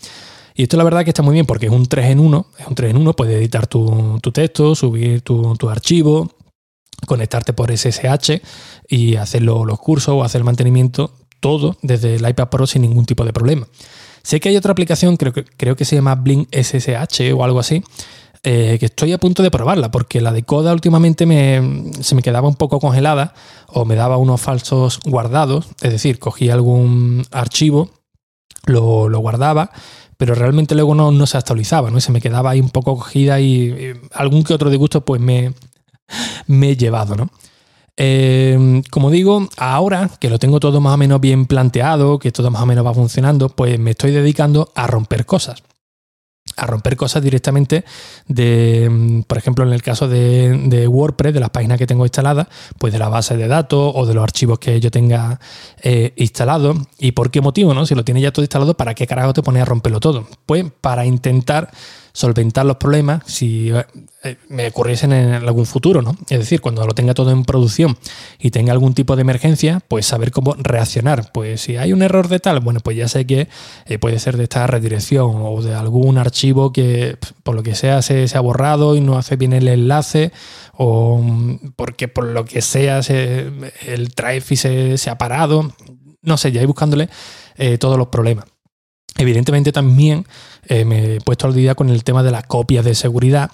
Y 0.56 0.64
esto 0.64 0.78
la 0.78 0.84
verdad 0.84 1.04
que 1.04 1.12
está 1.12 1.22
muy 1.22 1.34
bien 1.34 1.46
porque 1.46 1.68
es 1.68 1.72
un 1.72 1.86
3 1.86 2.08
en 2.08 2.20
1, 2.20 2.48
es 2.58 2.68
un 2.68 2.76
3 2.76 2.92
en 2.92 2.98
1, 2.98 3.14
puedes 3.14 3.36
editar 3.36 3.68
tu, 3.68 4.20
texto, 4.34 4.74
subir 4.74 5.22
tu, 5.22 5.70
archivo, 5.70 6.32
conectarte 7.06 7.54
por 7.54 7.72
SSH 7.72 8.42
y 8.88 9.16
hacer 9.18 9.44
los 9.44 9.80
cursos 9.80 10.16
o 10.16 10.24
hacer 10.24 10.40
el 10.40 10.46
mantenimiento, 10.46 11.14
todo 11.40 11.78
desde 11.84 12.16
el 12.16 12.28
iPad 12.28 12.50
Pro 12.50 12.66
sin 12.66 12.82
ningún 12.82 13.06
tipo 13.06 13.24
de 13.24 13.34
problema. 13.34 13.68
Sé 14.24 14.40
que 14.40 14.50
hay 14.50 14.58
otra 14.58 14.72
aplicación, 14.72 15.16
creo 15.18 15.32
que, 15.32 15.46
creo 15.46 15.76
que 15.76 15.86
se 15.86 15.96
llama 15.96 16.16
Blink 16.16 16.50
SSH 16.52 17.34
o 17.34 17.44
algo 17.44 17.60
así, 17.60 17.84
eh, 18.44 18.78
que 18.80 18.86
estoy 18.86 19.14
a 19.14 19.18
punto 19.18 19.44
de 19.44 19.52
probarla, 19.52 19.92
porque 19.92 20.22
la 20.22 20.32
de 20.32 20.44
Coda 20.44 20.74
últimamente 20.74 21.26
se 22.02 22.16
me 22.16 22.22
quedaba 22.22 22.48
un 22.48 22.56
poco 22.56 22.80
congelada 22.80 23.34
o 23.68 23.86
me 23.86 23.96
daba 23.96 24.18
unos 24.18 24.40
falsos 24.42 25.00
guardados, 25.06 25.68
es 25.82 25.92
decir, 25.92 26.20
cogía 26.20 26.54
algún 26.54 27.26
archivo, 27.32 27.90
lo, 28.66 29.10
guardaba, 29.20 29.72
pero 30.18 30.36
realmente 30.36 30.76
luego 30.76 30.96
no, 30.96 31.26
se 31.26 31.38
actualizaba, 31.38 31.90
¿no? 31.92 32.00
se 32.00 32.12
me 32.12 32.22
quedaba 32.22 32.52
ahí 32.52 32.60
un 32.60 32.70
poco 32.70 32.96
cogida 32.96 33.40
y, 33.40 33.94
algún 34.14 34.44
que 34.44 34.54
otro 34.54 34.70
disgusto 34.70 35.02
pues 35.02 35.22
me, 35.22 35.54
me 36.48 36.72
he 36.72 36.78
llevado, 36.78 37.16
¿no? 37.16 37.30
Eh, 38.00 38.84
como 38.92 39.10
digo, 39.10 39.50
ahora 39.58 40.12
que 40.20 40.30
lo 40.30 40.38
tengo 40.38 40.60
todo 40.60 40.80
más 40.80 40.94
o 40.94 40.98
menos 40.98 41.20
bien 41.20 41.48
planteado, 41.48 42.20
que 42.20 42.32
todo 42.32 42.52
más 42.52 42.62
o 42.62 42.68
menos 42.68 42.86
va 42.86 42.94
funcionando, 42.94 43.50
pues 43.50 43.80
me 43.80 43.92
estoy 43.92 44.12
dedicando 44.12 44.72
a 44.76 44.86
romper 44.86 45.26
cosas. 45.26 45.64
A 46.58 46.66
romper 46.66 46.98
cosas 46.98 47.24
directamente 47.24 47.86
de, 48.28 48.90
mm, 48.90 49.22
por 49.22 49.38
ejemplo, 49.38 49.66
en 49.66 49.72
el 49.72 49.82
caso 49.82 50.08
de, 50.08 50.88
WordPress, 50.88 51.34
de 51.34 51.40
las 51.40 51.52
páginas 51.52 51.78
que 51.78 51.88
tengo 51.88 52.04
instaladas, 52.04 52.48
pues 52.78 52.92
de 52.92 53.00
la 53.00 53.10
base 53.10 53.38
de 53.38 53.48
datos 53.48 53.94
o 53.96 54.06
de 54.06 54.14
los 54.14 54.24
archivos 54.24 54.60
que 54.60 54.80
yo 54.80 54.92
tenga 54.92 55.40
eh, 55.84 56.14
instalados. 56.18 56.78
¿Y 57.00 57.12
por 57.12 57.32
qué 57.32 57.42
motivo, 57.42 57.74
no? 57.74 57.86
Si 57.86 57.96
lo 57.96 58.04
tienes 58.04 58.24
ya 58.24 58.32
todo 58.32 58.44
instalado, 58.44 58.76
¿para 58.76 58.96
qué 58.96 59.08
carajo 59.08 59.34
te 59.34 59.44
pones 59.44 59.62
a 59.62 59.66
romperlo 59.66 60.00
todo? 60.00 60.28
Pues 60.46 60.66
para 60.82 61.06
intentar 61.06 61.70
solventar 62.18 62.66
los 62.66 62.78
problemas 62.78 63.22
si 63.28 63.72
eh, 64.24 64.38
me 64.50 64.70
ocurriesen 64.70 65.14
en 65.14 65.34
algún 65.36 65.68
futuro, 65.68 66.02
¿no? 66.02 66.18
Es 66.32 66.40
decir, 66.40 66.62
cuando 66.62 66.84
lo 66.88 66.96
tenga 66.96 67.14
todo 67.14 67.30
en 67.30 67.46
producción 67.46 67.96
y 68.40 68.50
tenga 68.50 68.72
algún 68.72 68.96
tipo 68.96 69.16
de 69.16 69.22
emergencia, 69.22 69.82
pues 69.88 70.08
saber 70.08 70.32
cómo 70.32 70.56
reaccionar. 70.58 71.32
Pues 71.32 71.62
si 71.62 71.78
hay 71.78 71.94
un 71.94 72.02
error 72.02 72.28
de 72.28 72.40
tal, 72.40 72.60
bueno, 72.60 72.80
pues 72.80 72.98
ya 72.98 73.08
sé 73.08 73.28
que 73.28 73.48
eh, 73.86 74.00
puede 74.00 74.18
ser 74.18 74.36
de 74.36 74.46
esta 74.46 74.66
redirección 74.66 75.36
o 75.36 75.62
de 75.62 75.76
algún 75.76 76.18
archivo 76.18 76.74
que 76.74 77.18
por 77.44 77.54
lo 77.54 77.62
que 77.62 77.76
sea 77.76 78.02
se, 78.02 78.26
ha 78.34 78.40
borrado 78.40 78.96
y 78.96 79.02
no 79.02 79.20
hace 79.20 79.36
bien 79.36 79.54
el 79.54 79.68
enlace 79.68 80.32
o 80.74 81.20
mm, 81.22 81.74
porque 81.76 82.08
por 82.08 82.26
lo 82.26 82.46
que 82.46 82.64
sea 82.64 82.98
el 82.98 84.08
drive 84.08 84.42
se, 84.42 84.98
se, 84.98 85.10
ha 85.12 85.20
parado. 85.20 85.72
No 86.24 86.38
sé, 86.38 86.52
ya 86.52 86.62
ir 86.62 86.68
buscándole 86.68 87.10
eh, 87.58 87.78
todos 87.78 87.96
los 87.96 88.08
problemas. 88.08 88.46
Evidentemente 89.18 89.72
también 89.72 90.26
eh, 90.68 90.86
me 90.86 91.16
he 91.16 91.22
puesto 91.22 91.48
al 91.48 91.56
día 91.56 91.76
con 91.76 91.90
el 91.90 92.04
tema 92.04 92.24
de 92.24 92.32
las 92.32 92.46
copias 92.46 92.86
de 92.86 92.94
seguridad 92.96 93.52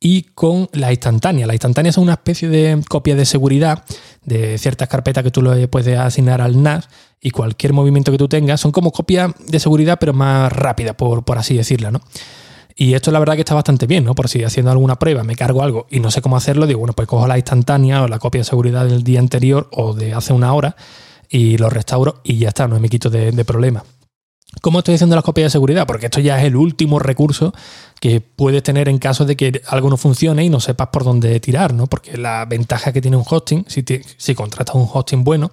y 0.00 0.22
con 0.34 0.68
la 0.72 0.92
instantánea. 0.92 1.46
La 1.46 1.54
instantánea 1.54 1.92
son 1.92 2.04
una 2.04 2.14
especie 2.14 2.48
de 2.48 2.82
copia 2.88 3.14
de 3.14 3.24
seguridad 3.24 3.84
de 4.24 4.58
ciertas 4.58 4.88
carpetas 4.88 5.22
que 5.24 5.30
tú 5.30 5.40
le 5.40 5.68
puedes 5.68 5.98
asignar 5.98 6.40
al 6.40 6.62
NAS 6.62 6.88
y 7.20 7.30
cualquier 7.30 7.72
movimiento 7.72 8.12
que 8.12 8.18
tú 8.18 8.28
tengas 8.28 8.60
son 8.60 8.72
como 8.72 8.92
copias 8.92 9.32
de 9.46 9.58
seguridad 9.60 9.98
pero 9.98 10.12
más 10.12 10.52
rápidas, 10.52 10.94
por, 10.96 11.24
por 11.24 11.38
así 11.38 11.56
decirla, 11.56 11.90
¿no? 11.90 12.00
Y 12.76 12.94
esto 12.94 13.12
la 13.12 13.20
verdad 13.20 13.34
que 13.34 13.40
está 13.42 13.54
bastante 13.54 13.86
bien, 13.86 14.04
¿no? 14.04 14.14
Por 14.14 14.28
si 14.28 14.42
haciendo 14.42 14.72
alguna 14.72 14.98
prueba 14.98 15.22
me 15.22 15.36
cargo 15.36 15.62
algo 15.62 15.86
y 15.90 16.00
no 16.00 16.10
sé 16.10 16.20
cómo 16.20 16.36
hacerlo, 16.36 16.66
digo, 16.66 16.80
bueno, 16.80 16.92
pues 16.92 17.06
cojo 17.06 17.26
la 17.26 17.38
instantánea 17.38 18.02
o 18.02 18.08
la 18.08 18.18
copia 18.18 18.40
de 18.40 18.44
seguridad 18.44 18.84
del 18.84 19.04
día 19.04 19.20
anterior 19.20 19.68
o 19.70 19.94
de 19.94 20.12
hace 20.12 20.32
una 20.32 20.52
hora 20.52 20.74
y 21.28 21.56
lo 21.56 21.70
restauro 21.70 22.20
y 22.24 22.38
ya 22.38 22.48
está, 22.48 22.66
no 22.66 22.78
me 22.80 22.88
quito 22.88 23.10
de, 23.10 23.30
de 23.30 23.44
problemas. 23.44 23.84
¿Cómo 24.60 24.78
estoy 24.78 24.94
haciendo 24.94 25.16
las 25.16 25.24
copias 25.24 25.46
de 25.46 25.50
seguridad? 25.50 25.86
Porque 25.86 26.06
esto 26.06 26.20
ya 26.20 26.38
es 26.38 26.44
el 26.44 26.56
último 26.56 26.98
recurso 26.98 27.52
que 28.00 28.20
puedes 28.20 28.62
tener 28.62 28.88
en 28.88 28.98
caso 28.98 29.24
de 29.24 29.36
que 29.36 29.62
algo 29.68 29.90
no 29.90 29.96
funcione 29.96 30.44
y 30.44 30.50
no 30.50 30.60
sepas 30.60 30.88
por 30.88 31.04
dónde 31.04 31.38
tirar, 31.40 31.74
¿no? 31.74 31.86
Porque 31.86 32.16
la 32.16 32.44
ventaja 32.44 32.92
que 32.92 33.00
tiene 33.00 33.16
un 33.16 33.24
hosting, 33.28 33.66
si, 33.68 34.34
contratas 34.34 34.74
un 34.74 34.88
hosting 34.92 35.24
bueno, 35.24 35.50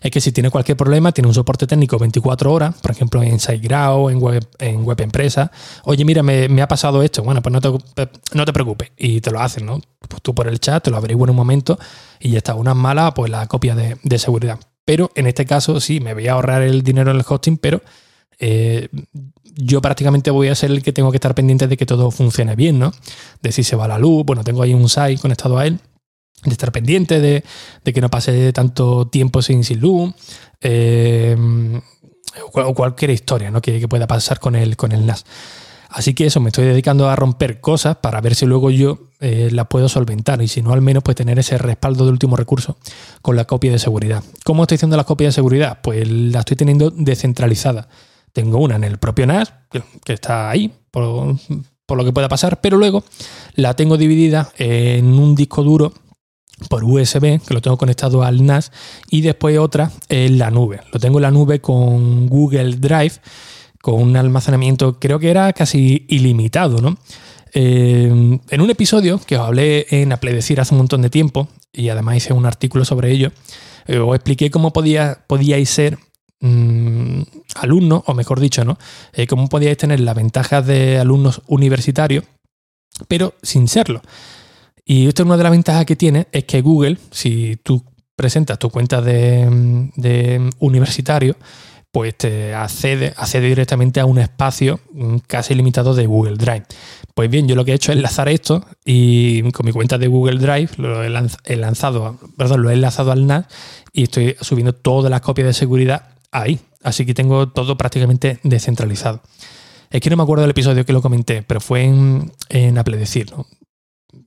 es 0.00 0.10
que 0.10 0.20
si 0.20 0.30
tiene 0.30 0.50
cualquier 0.50 0.76
problema, 0.76 1.10
tiene 1.10 1.28
un 1.28 1.34
soporte 1.34 1.66
técnico 1.66 1.98
24 1.98 2.52
horas, 2.52 2.74
por 2.80 2.92
ejemplo 2.92 3.22
en 3.22 3.40
SiteGround, 3.40 4.12
en 4.12 4.22
Web, 4.22 4.48
en 4.60 4.84
web 4.84 5.00
Empresa. 5.00 5.50
Oye, 5.84 6.04
mira, 6.04 6.22
me, 6.22 6.62
ha 6.62 6.68
pasado 6.68 7.02
esto. 7.02 7.22
Bueno, 7.24 7.42
pues 7.42 7.52
no 7.52 7.60
te, 7.60 8.08
no 8.34 8.44
te 8.44 8.52
preocupes. 8.52 8.92
Y 8.96 9.20
te 9.20 9.32
lo 9.32 9.40
hacen, 9.40 9.66
¿no? 9.66 9.80
Pues 10.08 10.22
tú 10.22 10.34
por 10.34 10.46
el 10.46 10.60
chat 10.60 10.84
te 10.84 10.90
lo 10.90 10.96
averiguas 10.96 11.26
en 11.26 11.30
un 11.30 11.36
momento 11.36 11.78
y 12.20 12.30
ya 12.30 12.38
está. 12.38 12.54
Una 12.54 12.74
mala, 12.74 13.12
pues 13.12 13.30
la 13.30 13.46
copia 13.48 13.74
de 13.74 14.18
seguridad. 14.18 14.60
Pero 14.88 15.10
en 15.16 15.26
este 15.26 15.44
caso 15.44 15.82
sí, 15.82 16.00
me 16.00 16.14
voy 16.14 16.28
a 16.28 16.32
ahorrar 16.32 16.62
el 16.62 16.82
dinero 16.82 17.10
en 17.10 17.18
el 17.18 17.24
hosting, 17.28 17.58
pero 17.58 17.82
eh, 18.38 18.88
yo 19.60 19.82
prácticamente 19.82 20.30
voy 20.30 20.48
a 20.48 20.54
ser 20.54 20.70
el 20.70 20.82
que 20.82 20.92
tengo 20.92 21.10
que 21.10 21.16
estar 21.16 21.34
pendiente 21.34 21.66
de 21.66 21.76
que 21.76 21.86
todo 21.86 22.10
funcione 22.10 22.54
bien, 22.54 22.78
¿no? 22.78 22.92
De 23.42 23.52
si 23.52 23.64
se 23.64 23.76
va 23.76 23.88
la 23.88 23.98
luz, 23.98 24.24
bueno, 24.24 24.44
tengo 24.44 24.62
ahí 24.62 24.72
un 24.72 24.88
site 24.88 25.18
conectado 25.18 25.58
a 25.58 25.66
él, 25.66 25.80
de 26.44 26.52
estar 26.52 26.70
pendiente 26.70 27.20
de, 27.20 27.42
que 27.82 28.00
no 28.00 28.08
pase 28.08 28.52
tanto 28.52 29.08
tiempo 29.08 29.42
sin, 29.42 29.62
luz, 29.80 30.14
eh, 30.60 31.36
o 32.52 32.74
cualquier 32.74 33.10
historia 33.10 33.50
¿no? 33.50 33.60
que, 33.60 33.86
pueda 33.88 34.06
pasar 34.06 34.38
con 34.38 34.54
el, 34.54 34.76
con 34.76 34.92
el 34.92 35.06
NAS. 35.06 35.24
Así 35.88 36.12
que 36.14 36.26
eso, 36.26 36.40
me 36.40 36.50
estoy 36.50 36.66
dedicando 36.66 37.08
a 37.08 37.16
romper 37.16 37.60
cosas 37.60 37.96
para 37.96 38.20
ver 38.20 38.34
si 38.34 38.44
luego 38.44 38.70
yo 38.70 39.08
eh, 39.20 39.48
las 39.50 39.68
puedo 39.68 39.88
solventar 39.88 40.42
y 40.42 40.48
si 40.48 40.60
no, 40.60 40.72
al 40.72 40.82
menos 40.82 41.02
pues 41.02 41.16
tener 41.16 41.38
ese 41.38 41.56
respaldo 41.56 42.04
de 42.04 42.10
último 42.10 42.36
recurso 42.36 42.76
con 43.22 43.36
la 43.36 43.46
copia 43.46 43.72
de 43.72 43.78
seguridad. 43.78 44.22
¿Cómo 44.44 44.64
estoy 44.64 44.76
haciendo 44.76 44.98
la 44.98 45.04
copia 45.04 45.28
de 45.28 45.32
seguridad? 45.32 45.78
Pues 45.82 46.06
la 46.06 46.40
estoy 46.40 46.58
teniendo 46.58 46.90
descentralizada. 46.90 47.88
Tengo 48.32 48.58
una 48.58 48.76
en 48.76 48.84
el 48.84 48.98
propio 48.98 49.26
NAS, 49.26 49.52
que, 50.04 50.12
está 50.12 50.50
ahí, 50.50 50.72
por, 50.90 51.36
lo 51.96 52.04
que 52.04 52.12
pueda 52.12 52.28
pasar, 52.28 52.60
pero 52.60 52.76
luego 52.76 53.04
la 53.54 53.74
tengo 53.74 53.96
dividida 53.96 54.52
en 54.58 55.06
un 55.18 55.34
disco 55.34 55.62
duro 55.62 55.92
por 56.68 56.84
USB, 56.84 57.40
que 57.40 57.54
lo 57.54 57.62
tengo 57.62 57.78
conectado 57.78 58.22
al 58.22 58.44
NAS, 58.44 58.72
y 59.10 59.20
después 59.20 59.58
otra 59.58 59.90
en 60.08 60.38
la 60.38 60.50
nube. 60.50 60.80
Lo 60.92 61.00
tengo 61.00 61.18
en 61.18 61.22
la 61.22 61.30
nube 61.30 61.60
con 61.60 62.26
Google 62.26 62.76
Drive, 62.76 63.14
con 63.80 64.02
un 64.02 64.16
almacenamiento, 64.16 64.98
creo 64.98 65.18
que 65.18 65.30
era 65.30 65.52
casi 65.52 66.06
ilimitado, 66.08 66.80
¿no? 66.80 66.98
Eh, 67.54 68.40
en 68.50 68.60
un 68.60 68.70
episodio 68.70 69.18
que 69.24 69.36
os 69.36 69.46
hablé 69.46 69.86
en 69.90 70.12
Apledecir 70.12 70.60
hace 70.60 70.74
un 70.74 70.78
montón 70.78 71.02
de 71.02 71.10
tiempo, 71.10 71.48
y 71.72 71.88
además 71.88 72.16
hice 72.16 72.32
un 72.32 72.44
artículo 72.44 72.84
sobre 72.84 73.12
ello, 73.12 73.32
eh, 73.86 73.98
os 73.98 74.14
expliqué 74.14 74.50
cómo 74.50 74.72
podía, 74.72 75.24
podíais 75.26 75.70
ser 75.70 75.98
Mm, 76.40 77.22
alumnos, 77.62 78.02
o 78.06 78.14
mejor 78.14 78.40
dicho, 78.40 78.64
¿no? 78.64 78.78
Eh, 79.12 79.26
cómo 79.26 79.48
podíais 79.48 79.76
tener 79.76 80.00
las 80.00 80.14
ventajas 80.14 80.66
de 80.66 80.98
alumnos 80.98 81.42
universitarios, 81.46 82.24
pero 83.06 83.34
sin 83.42 83.68
serlo. 83.68 84.02
Y 84.84 85.06
esto 85.06 85.22
es 85.22 85.26
una 85.26 85.36
de 85.36 85.42
las 85.42 85.52
ventajas 85.52 85.84
que 85.84 85.96
tiene, 85.96 86.28
es 86.32 86.44
que 86.44 86.62
Google, 86.62 86.96
si 87.10 87.56
tú 87.62 87.84
presentas 88.16 88.58
tu 88.58 88.70
cuenta 88.70 89.00
de, 89.00 90.50
universitario, 90.58 91.36
pues 91.92 92.16
te 92.16 92.54
accede, 92.54 93.14
accede 93.16 93.48
directamente 93.48 94.00
a 94.00 94.06
un 94.06 94.18
espacio 94.18 94.80
casi 95.26 95.54
limitado 95.54 95.94
de 95.94 96.06
Google 96.06 96.36
Drive. 96.36 96.64
Pues 97.14 97.30
bien, 97.30 97.46
yo 97.46 97.54
lo 97.54 97.64
que 97.64 97.72
he 97.72 97.74
hecho 97.74 97.92
es 97.92 97.96
enlazar 97.96 98.28
esto 98.28 98.64
y 98.84 99.42
con 99.52 99.66
mi 99.66 99.72
cuenta 99.72 99.98
de 99.98 100.08
Google 100.08 100.38
Drive 100.38 100.70
lo 100.78 101.02
he, 101.02 101.56
lanzado, 101.56 102.18
perdón, 102.36 102.62
lo 102.62 102.70
he 102.70 102.74
enlazado 102.74 103.12
al 103.12 103.26
NAS 103.26 103.46
y 103.92 104.04
estoy 104.04 104.36
subiendo 104.40 104.72
todas 104.72 105.10
las 105.10 105.20
copias 105.20 105.46
de 105.46 105.52
seguridad 105.52 106.17
ahí. 106.30 106.60
Así 106.82 107.04
que 107.04 107.14
tengo 107.14 107.48
todo 107.48 107.76
prácticamente 107.76 108.38
descentralizado. 108.42 109.22
Es 109.90 110.00
que 110.00 110.10
no 110.10 110.16
me 110.16 110.22
acuerdo 110.22 110.42
del 110.42 110.50
episodio 110.50 110.84
que 110.84 110.92
lo 110.92 111.02
comenté, 111.02 111.42
pero 111.42 111.60
fue 111.60 111.84
en, 111.84 112.78
Apple 112.78 112.96
Decir, 112.96 113.30
¿no? 113.32 113.46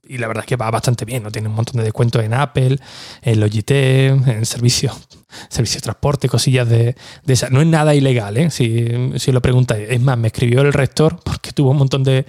Y 0.03 0.17
la 0.17 0.27
verdad 0.27 0.43
es 0.43 0.47
que 0.47 0.55
va 0.57 0.69
bastante 0.69 1.05
bien, 1.05 1.23
¿no? 1.23 1.31
Tiene 1.31 1.47
un 1.47 1.55
montón 1.55 1.77
de 1.77 1.83
descuentos 1.83 2.23
en 2.23 2.33
Apple, 2.33 2.77
en 3.21 3.39
Logitech, 3.39 4.27
en 4.27 4.45
servicios, 4.45 5.07
servicio 5.49 5.77
de 5.77 5.83
transporte, 5.83 6.27
cosillas 6.27 6.67
de, 6.67 6.95
de 7.23 7.33
esas. 7.33 7.51
No 7.51 7.61
es 7.61 7.67
nada 7.67 7.95
ilegal, 7.95 8.37
¿eh? 8.37 8.49
Si, 8.49 8.87
si, 9.17 9.31
lo 9.31 9.41
preguntáis. 9.41 9.87
Es 9.89 10.01
más, 10.01 10.17
me 10.17 10.27
escribió 10.27 10.61
el 10.61 10.73
rector, 10.73 11.19
porque 11.23 11.51
tuvo 11.51 11.71
un 11.71 11.77
montón 11.77 12.03
de, 12.03 12.25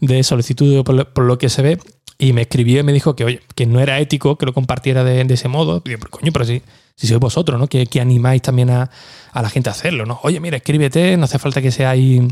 de 0.00 0.22
solicitudes 0.22 0.82
por, 0.82 1.24
lo 1.24 1.38
que 1.38 1.48
se 1.48 1.62
ve, 1.62 1.78
y 2.18 2.32
me 2.32 2.42
escribió 2.42 2.80
y 2.80 2.82
me 2.82 2.92
dijo 2.92 3.16
que, 3.16 3.24
oye, 3.24 3.40
que 3.54 3.66
no 3.66 3.80
era 3.80 3.98
ético 3.98 4.36
que 4.36 4.46
lo 4.46 4.52
compartiera 4.52 5.04
de, 5.04 5.22
ese 5.32 5.48
modo. 5.48 5.82
Y 5.86 5.96
coño, 5.96 6.32
pero 6.32 6.44
sí 6.44 6.62
si 7.00 7.06
sois 7.06 7.18
vosotros, 7.18 7.58
¿no? 7.58 7.66
Que, 7.66 7.88
animáis 7.98 8.42
también 8.42 8.68
a, 8.68 8.90
la 9.32 9.48
gente 9.48 9.70
a 9.70 9.72
hacerlo, 9.72 10.04
¿no? 10.04 10.20
Oye, 10.22 10.38
mira, 10.38 10.58
escríbete, 10.58 11.16
no 11.16 11.24
hace 11.24 11.38
falta 11.38 11.62
que 11.62 11.70
seáis 11.70 12.22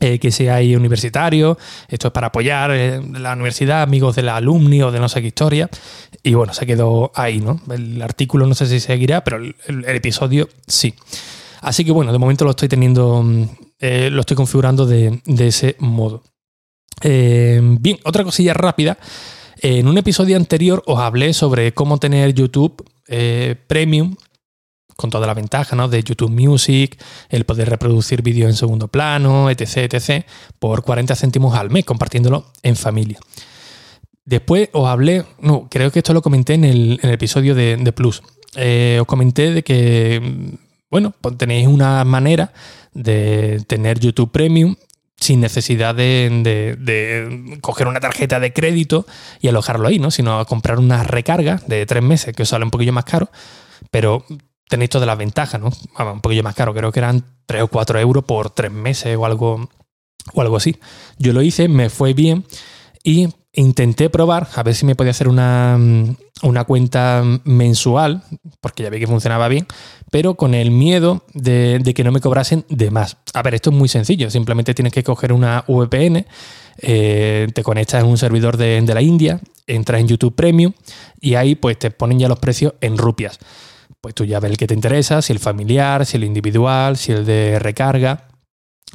eh, 0.00 0.18
que 0.18 0.30
seáis 0.30 0.76
universitario, 0.76 1.56
esto 1.88 2.08
es 2.08 2.12
para 2.12 2.26
apoyar 2.26 2.70
eh, 2.72 3.00
la 3.12 3.32
universidad, 3.32 3.80
amigos 3.80 4.14
de 4.16 4.22
la 4.22 4.36
alumni 4.36 4.82
o 4.82 4.92
de 4.92 5.00
no 5.00 5.08
sé 5.08 5.22
qué 5.22 5.28
historia. 5.28 5.70
Y 6.22 6.34
bueno, 6.34 6.52
se 6.52 6.66
quedó 6.66 7.12
ahí, 7.14 7.40
¿no? 7.40 7.62
El 7.70 8.02
artículo 8.02 8.46
no 8.46 8.54
sé 8.54 8.66
si 8.66 8.78
seguirá, 8.78 9.24
pero 9.24 9.38
el, 9.38 9.54
episodio 9.86 10.50
sí. 10.66 10.94
Así 11.62 11.82
que 11.82 11.92
bueno, 11.92 12.12
de 12.12 12.18
momento 12.18 12.44
lo 12.44 12.50
estoy 12.50 12.68
teniendo, 12.68 13.22
mm, 13.22 13.44
eh, 13.78 14.10
lo 14.10 14.20
estoy 14.20 14.36
configurando 14.36 14.84
de, 14.84 15.22
de 15.24 15.46
ese 15.46 15.76
modo. 15.78 16.22
Bien, 17.02 17.98
otra 18.04 18.24
cosilla 18.24 18.54
rápida. 18.54 18.98
En 19.64 19.88
un 19.88 19.96
episodio 19.96 20.36
anterior 20.36 20.82
os 20.86 20.98
hablé 20.98 21.32
sobre 21.32 21.72
cómo 21.72 21.98
tener 21.98 22.34
YouTube 22.34 22.84
eh, 23.08 23.56
premium, 23.66 24.14
con 24.96 25.10
toda 25.10 25.26
la 25.26 25.34
ventaja 25.34 25.74
¿no? 25.74 25.88
de 25.88 26.02
YouTube 26.02 26.30
Music, 26.30 27.00
el 27.28 27.44
poder 27.44 27.70
reproducir 27.70 28.22
vídeos 28.22 28.50
en 28.50 28.56
segundo 28.56 28.88
plano, 28.88 29.50
etc, 29.50 29.92
etc, 29.94 30.26
por 30.58 30.82
40 30.82 31.16
céntimos 31.16 31.54
al 31.54 31.70
mes, 31.70 31.84
compartiéndolo 31.84 32.52
en 32.62 32.76
familia. 32.76 33.18
Después 34.24 34.70
os 34.72 34.86
hablé, 34.86 35.24
no, 35.40 35.68
creo 35.70 35.90
que 35.90 36.00
esto 36.00 36.12
lo 36.12 36.22
comenté 36.22 36.54
en 36.54 36.64
el, 36.64 37.00
episodio 37.02 37.54
de, 37.54 37.92
Plus. 37.94 38.22
Eh, 38.56 38.98
os 39.00 39.06
comenté 39.06 39.50
de 39.52 39.62
que, 39.62 40.58
bueno, 40.90 41.14
pues 41.20 41.36
tenéis 41.36 41.66
una 41.68 42.04
manera 42.04 42.52
de 42.92 43.62
tener 43.66 43.98
YouTube 43.98 44.30
Premium 44.30 44.76
sin 45.24 45.40
necesidad 45.40 45.94
de, 45.94 47.58
coger 47.62 47.88
una 47.88 48.00
tarjeta 48.00 48.40
de 48.40 48.52
crédito 48.52 49.06
y 49.40 49.48
alojarlo 49.48 49.88
ahí, 49.88 49.98
¿no? 49.98 50.10
Sino 50.10 50.38
a 50.38 50.44
comprar 50.44 50.78
una 50.78 51.02
recarga 51.02 51.62
de 51.66 51.86
tres 51.86 52.02
meses, 52.02 52.36
que 52.36 52.42
os 52.42 52.48
sale 52.50 52.64
un 52.64 52.70
poquillo 52.70 52.92
más 52.92 53.06
caro, 53.06 53.30
pero 53.90 54.24
tenéis 54.68 54.90
todas 54.90 55.06
las 55.06 55.16
ventajas, 55.16 55.60
¿no? 55.60 55.70
un 56.12 56.20
poquillo 56.20 56.42
más 56.42 56.54
caro, 56.54 56.74
creo 56.74 56.92
que 56.92 57.00
eran 57.00 57.24
3 57.46 57.62
o 57.62 57.68
4 57.68 57.98
euros 58.00 58.24
por 58.24 58.50
tres 58.50 58.70
meses 58.70 59.16
o 59.16 59.24
algo, 59.24 59.70
o 60.34 60.40
algo 60.42 60.56
así. 60.56 60.76
Yo 61.18 61.32
lo 61.32 61.40
hice, 61.40 61.68
me 61.68 61.88
fue 61.88 62.12
bien 62.12 62.44
y 63.02 63.28
intenté 63.54 64.10
probar 64.10 64.48
a 64.54 64.62
ver 64.62 64.74
si 64.74 64.84
me 64.84 64.94
podía 64.94 65.12
hacer 65.12 65.28
una, 65.28 65.76
mm, 65.78 66.16
una 66.42 66.64
cuenta 66.64 67.22
mensual, 67.44 68.22
porque 68.60 68.82
ya 68.82 68.90
vi 68.90 68.98
que 68.98 69.06
funcionaba 69.06 69.48
bien, 69.48 69.66
pero 70.10 70.34
con 70.34 70.54
el 70.54 70.70
miedo 70.70 71.24
de, 71.32 71.80
que 71.94 72.04
no 72.04 72.12
me 72.12 72.20
cobrasen 72.20 72.64
de 72.68 72.90
más. 72.90 73.16
A 73.32 73.42
ver, 73.42 73.54
esto 73.54 73.70
es 73.70 73.76
muy 73.76 73.88
sencillo, 73.88 74.30
simplemente 74.30 74.74
tienes 74.74 74.92
que 74.92 75.02
coger 75.02 75.32
una 75.32 75.64
VPN, 75.66 76.26
eh, 76.78 77.48
te 77.54 77.62
conectas 77.62 78.02
en 78.02 78.08
un 78.08 78.18
servidor 78.18 78.56
de, 78.56 78.80
de 78.80 78.94
la 78.94 79.02
India, 79.02 79.40
entras 79.66 80.00
en 80.00 80.08
YouTube 80.08 80.34
Premium 80.34 80.72
y 81.20 81.34
ahí 81.36 81.54
pues 81.54 81.78
te 81.78 81.90
ponen 81.90 82.18
ya 82.18 82.28
los 82.28 82.38
precios 82.38 82.74
en 82.80 82.98
rupias. 82.98 83.38
Pues 84.00 84.14
tú 84.14 84.24
ya 84.24 84.40
ves 84.40 84.50
el 84.50 84.56
que 84.56 84.66
te 84.66 84.74
interesa, 84.74 85.22
si 85.22 85.32
el 85.32 85.38
familiar, 85.38 86.04
si 86.04 86.16
el 86.16 86.24
individual, 86.24 86.96
si 86.96 87.12
el 87.12 87.24
de 87.24 87.58
recarga. 87.58 88.28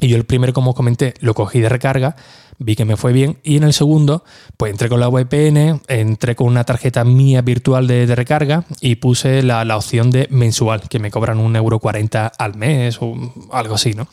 Y 0.01 0.07
yo 0.07 0.17
el 0.17 0.25
primero, 0.25 0.53
como 0.53 0.71
os 0.71 0.75
comenté, 0.75 1.13
lo 1.19 1.33
cogí 1.33 1.59
de 1.59 1.69
recarga, 1.69 2.15
vi 2.57 2.75
que 2.75 2.85
me 2.85 2.97
fue 2.97 3.11
bien. 3.11 3.37
Y 3.43 3.57
en 3.57 3.63
el 3.63 3.73
segundo, 3.73 4.23
pues 4.57 4.71
entré 4.71 4.89
con 4.89 4.99
la 4.99 5.07
VPN, 5.07 5.81
entré 5.87 6.35
con 6.35 6.47
una 6.47 6.63
tarjeta 6.63 7.03
mía 7.03 7.41
virtual 7.41 7.87
de, 7.87 8.05
recarga 8.15 8.65
y 8.81 8.95
puse 8.95 9.43
la, 9.43 9.75
opción 9.75 10.11
de 10.11 10.27
mensual, 10.29 10.87
que 10.89 10.99
me 10.99 11.11
cobran 11.11 11.39
un 11.39 11.55
euro 11.55 11.79
40 11.79 12.27
al 12.27 12.55
mes 12.55 12.97
o 13.01 13.15
algo 13.51 13.75
así, 13.75 13.93
¿no? 13.93 14.07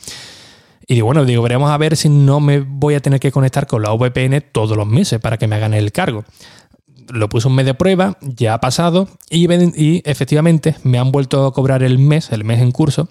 Y 0.89 0.95
digo, 0.95 1.07
bueno, 1.07 1.25
digo, 1.25 1.43
veremos 1.43 1.69
a 1.69 1.77
ver 1.77 1.97
si 1.97 2.07
no 2.07 2.39
me 2.39 2.61
voy 2.61 2.95
a 2.95 3.01
tener 3.01 3.19
que 3.19 3.31
conectar 3.31 3.67
con 3.67 3.81
la 3.81 3.91
VPN 3.91 4.41
todos 4.53 4.77
los 4.77 4.87
meses 4.87 5.19
para 5.19 5.37
que 5.37 5.47
me 5.47 5.57
hagan 5.57 5.73
el 5.73 5.91
cargo. 5.91 6.23
Lo 7.09 7.27
puse 7.27 7.47
un 7.47 7.55
mes 7.55 7.65
de 7.65 7.73
prueba, 7.73 8.17
ya 8.21 8.53
ha 8.53 8.59
pasado 8.59 9.09
y 9.29 10.01
efectivamente 10.09 10.75
me 10.83 10.97
han 10.97 11.11
vuelto 11.11 11.45
a 11.45 11.53
cobrar 11.53 11.83
el 11.83 11.99
mes, 11.99 12.31
el 12.31 12.45
mes 12.45 12.61
en 12.61 12.71
curso, 12.71 13.09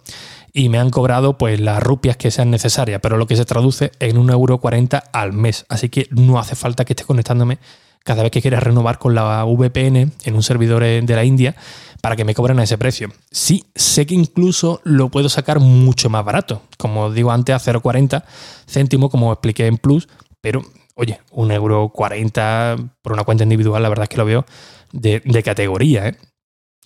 y 0.56 0.70
me 0.70 0.78
han 0.78 0.88
cobrado 0.88 1.36
pues 1.36 1.60
las 1.60 1.82
rupias 1.82 2.16
que 2.16 2.30
sean 2.30 2.50
necesarias, 2.50 3.00
pero 3.02 3.18
lo 3.18 3.26
que 3.26 3.36
se 3.36 3.44
traduce 3.44 3.92
en 4.00 4.16
1,40€ 4.16 5.02
al 5.12 5.34
mes. 5.34 5.66
Así 5.68 5.90
que 5.90 6.08
no 6.10 6.38
hace 6.38 6.56
falta 6.56 6.86
que 6.86 6.94
esté 6.94 7.04
conectándome 7.04 7.58
cada 8.04 8.22
vez 8.22 8.32
que 8.32 8.40
quieras 8.40 8.62
renovar 8.62 8.98
con 8.98 9.14
la 9.14 9.44
VPN 9.44 10.12
en 10.24 10.34
un 10.34 10.42
servidor 10.42 10.82
de 10.82 11.14
la 11.14 11.24
India 11.24 11.56
para 12.00 12.16
que 12.16 12.24
me 12.24 12.34
cobren 12.34 12.58
a 12.58 12.62
ese 12.62 12.78
precio. 12.78 13.12
Sí, 13.30 13.66
sé 13.74 14.06
que 14.06 14.14
incluso 14.14 14.80
lo 14.82 15.10
puedo 15.10 15.28
sacar 15.28 15.60
mucho 15.60 16.08
más 16.08 16.24
barato, 16.24 16.62
como 16.78 17.10
digo 17.12 17.32
antes 17.32 17.54
a 17.54 17.72
0,40 17.72 18.24
céntimos, 18.66 19.10
como 19.10 19.32
expliqué 19.32 19.66
en 19.66 19.76
Plus, 19.76 20.08
pero 20.40 20.62
oye, 20.94 21.20
1,40€ 21.32 22.90
por 23.02 23.12
una 23.12 23.24
cuenta 23.24 23.44
individual, 23.44 23.82
la 23.82 23.90
verdad 23.90 24.04
es 24.04 24.08
que 24.08 24.16
lo 24.16 24.24
veo 24.24 24.46
de, 24.92 25.20
categoría, 25.44 26.08
¿eh? 26.08 26.16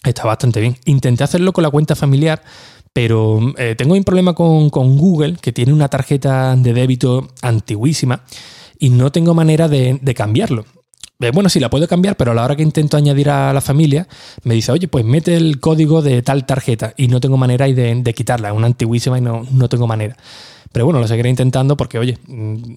Está 0.02 0.24
bastante 0.24 0.60
bien. 0.60 0.76
Intenté 0.86 1.22
hacerlo 1.22 1.52
con 1.52 1.62
la 1.62 1.70
cuenta 1.70 1.94
familiar, 1.94 2.42
pero 2.92 3.40
eh, 3.56 3.74
tengo 3.76 3.94
un 3.94 4.04
problema 4.04 4.34
con, 4.34 4.68
Google, 4.68 5.36
que 5.40 5.52
tiene 5.52 5.72
una 5.72 5.88
tarjeta 5.88 6.56
de 6.56 6.72
débito 6.72 7.28
antiguísima 7.42 8.24
y 8.78 8.90
no 8.90 9.12
tengo 9.12 9.34
manera 9.34 9.68
de, 9.68 9.98
cambiarlo. 10.14 10.64
Eh, 11.20 11.30
bueno, 11.32 11.48
sí, 11.48 11.60
la 11.60 11.68
puedo 11.70 11.86
cambiar, 11.86 12.16
pero 12.16 12.32
a 12.32 12.34
la 12.34 12.44
hora 12.44 12.56
que 12.56 12.62
intento 12.62 12.96
añadir 12.96 13.28
a 13.28 13.52
la 13.52 13.60
familia, 13.60 14.08
me 14.42 14.54
dice, 14.54 14.72
oye, 14.72 14.88
pues 14.88 15.04
mete 15.04 15.36
el 15.36 15.60
código 15.60 16.00
de 16.02 16.22
tal 16.22 16.46
tarjeta 16.46 16.94
y 16.96 17.08
no 17.08 17.20
tengo 17.20 17.36
manera 17.36 17.66
de, 17.66 17.94
de 18.02 18.14
quitarla, 18.14 18.48
es 18.48 18.54
una 18.54 18.66
antiguísima 18.66 19.18
y 19.18 19.20
no, 19.20 19.46
no 19.50 19.68
tengo 19.68 19.86
manera. 19.86 20.16
Pero 20.72 20.86
bueno, 20.86 21.00
lo 21.00 21.06
seguiré 21.06 21.28
intentando 21.28 21.76
porque, 21.76 21.98
oye, 21.98 22.18
mm, 22.26 22.74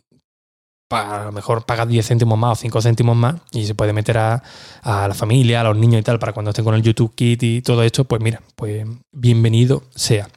a 0.96 1.26
lo 1.26 1.32
mejor 1.32 1.66
pagas 1.66 1.88
10 1.88 2.08
céntimos 2.08 2.38
más 2.38 2.52
o 2.52 2.62
5 2.62 2.82
céntimos 2.82 3.16
más 3.16 3.36
y 3.52 3.66
se 3.66 3.76
puede 3.76 3.94
meter 3.94 4.18
a, 4.18 4.44
la 4.84 5.14
familia, 5.14 5.62
a 5.62 5.64
los 5.64 5.78
niños 5.78 6.02
y 6.02 6.04
tal, 6.04 6.20
para 6.20 6.34
cuando 6.34 6.50
estén 6.52 6.66
con 6.66 6.76
el 6.76 6.82
YouTube 6.82 7.14
Kit 7.16 7.44
y 7.44 7.62
todo 7.62 7.84
esto, 7.84 8.06
pues 8.06 8.22
mira, 8.22 8.42
pues 8.56 8.86
bienvenido 9.12 9.84
sea. 9.96 10.30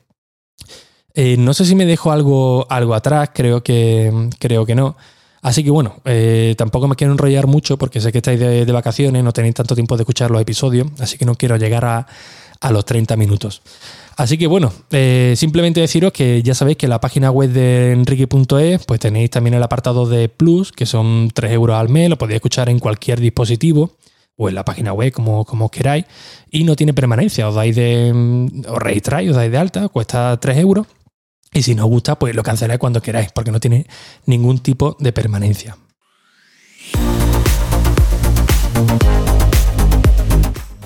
Eh, 1.14 1.36
no 1.38 1.54
sé 1.54 1.64
si 1.64 1.74
me 1.74 1.86
dejo 1.86 2.12
algo, 2.12 2.66
algo 2.70 2.94
atrás, 2.94 3.30
creo 3.32 3.62
que, 3.62 4.30
creo 4.38 4.66
que 4.66 4.74
no. 4.74 4.96
Así 5.42 5.62
que 5.62 5.70
bueno, 5.70 5.96
eh, 6.04 6.54
tampoco 6.58 6.88
me 6.88 6.96
quiero 6.96 7.12
enrollar 7.12 7.46
mucho 7.46 7.78
porque 7.78 8.00
sé 8.00 8.10
que 8.10 8.18
estáis 8.18 8.40
de, 8.40 8.66
de, 8.66 8.72
vacaciones, 8.72 9.22
no 9.22 9.32
tenéis 9.32 9.54
tanto 9.54 9.74
tiempo 9.74 9.96
de 9.96 10.02
escuchar 10.02 10.30
los 10.30 10.42
episodios, 10.42 10.88
así 10.98 11.16
que 11.16 11.24
no 11.24 11.36
quiero 11.36 11.56
llegar 11.56 11.84
a, 11.84 12.06
a 12.60 12.70
los 12.70 12.84
30 12.84 13.16
minutos. 13.16 13.62
Así 14.16 14.38
que 14.38 14.46
bueno, 14.46 14.72
eh, 14.92 15.34
simplemente 15.36 15.80
deciros 15.80 16.10
que 16.10 16.42
ya 16.42 16.54
sabéis 16.54 16.78
que 16.78 16.88
la 16.88 17.00
página 17.00 17.30
web 17.30 17.50
de 17.50 17.92
enrique.es 17.92 18.84
pues 18.86 18.98
tenéis 18.98 19.28
también 19.28 19.52
el 19.52 19.62
apartado 19.62 20.06
de 20.06 20.30
Plus, 20.30 20.72
que 20.72 20.86
son 20.86 21.30
3 21.34 21.52
euros 21.52 21.76
al 21.76 21.90
mes, 21.90 22.08
lo 22.08 22.16
podéis 22.16 22.36
escuchar 22.36 22.70
en 22.70 22.78
cualquier 22.78 23.20
dispositivo 23.20 23.98
o 24.36 24.48
en 24.48 24.54
la 24.54 24.64
página 24.64 24.94
web, 24.94 25.12
como, 25.12 25.44
como 25.44 25.70
queráis, 25.70 26.06
y 26.50 26.64
no 26.64 26.76
tiene 26.76 26.94
permanencia, 26.94 27.48
os 27.48 27.54
dais 27.54 27.74
de, 27.74 28.12
mm, 28.12 28.64
os 28.68 28.78
registráis, 28.78 29.30
os 29.30 29.36
dais 29.36 29.50
de 29.50 29.58
alta, 29.58 29.88
cuesta 29.88 30.38
3 30.38 30.58
euros, 30.58 30.86
y 31.52 31.62
si 31.62 31.74
no 31.74 31.84
os 31.84 31.90
gusta, 31.90 32.18
pues 32.18 32.34
lo 32.34 32.42
canceláis 32.42 32.78
cuando 32.78 33.00
queráis, 33.00 33.32
porque 33.32 33.50
no 33.50 33.60
tiene 33.60 33.86
ningún 34.26 34.58
tipo 34.58 34.96
de 34.98 35.12
permanencia. 35.12 35.76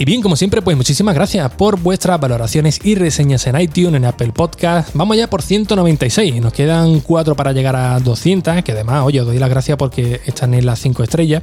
Y 0.00 0.06
bien, 0.06 0.22
como 0.22 0.34
siempre, 0.34 0.62
pues 0.62 0.78
muchísimas 0.78 1.14
gracias 1.14 1.50
por 1.50 1.78
vuestras 1.78 2.18
valoraciones 2.18 2.80
y 2.82 2.94
reseñas 2.94 3.46
en 3.46 3.60
iTunes, 3.60 3.96
en 3.96 4.06
Apple 4.06 4.32
Podcast. 4.32 4.94
Vamos 4.94 5.14
ya 5.18 5.28
por 5.28 5.42
196, 5.42 6.40
nos 6.40 6.54
quedan 6.54 7.00
4 7.00 7.36
para 7.36 7.52
llegar 7.52 7.76
a 7.76 8.00
200, 8.00 8.62
que 8.62 8.72
además, 8.72 9.02
oye, 9.04 9.20
os 9.20 9.26
doy 9.26 9.38
las 9.38 9.50
gracias 9.50 9.76
porque 9.76 10.22
están 10.24 10.54
en 10.54 10.64
las 10.64 10.78
5 10.78 11.02
estrellas. 11.02 11.42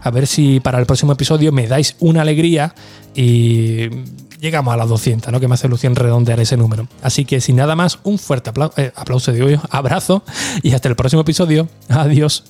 A 0.00 0.12
ver 0.12 0.28
si 0.28 0.60
para 0.60 0.78
el 0.78 0.86
próximo 0.86 1.14
episodio 1.14 1.50
me 1.50 1.66
dais 1.66 1.96
una 1.98 2.22
alegría 2.22 2.76
y 3.12 3.88
llegamos 4.38 4.72
a 4.72 4.76
las 4.76 4.88
200, 4.88 5.32
¿no? 5.32 5.40
Que 5.40 5.48
me 5.48 5.54
hace 5.54 5.66
ilusión 5.66 5.96
redondear 5.96 6.38
ese 6.38 6.56
número. 6.56 6.86
Así 7.02 7.24
que 7.24 7.40
sin 7.40 7.56
nada 7.56 7.74
más, 7.74 7.98
un 8.04 8.20
fuerte 8.20 8.50
aplauso, 8.50 8.80
eh, 8.80 8.92
aplauso 8.94 9.32
de 9.32 9.42
hoy, 9.42 9.60
abrazo 9.70 10.22
y 10.62 10.74
hasta 10.74 10.88
el 10.88 10.94
próximo 10.94 11.22
episodio. 11.22 11.68
Adiós. 11.88 12.44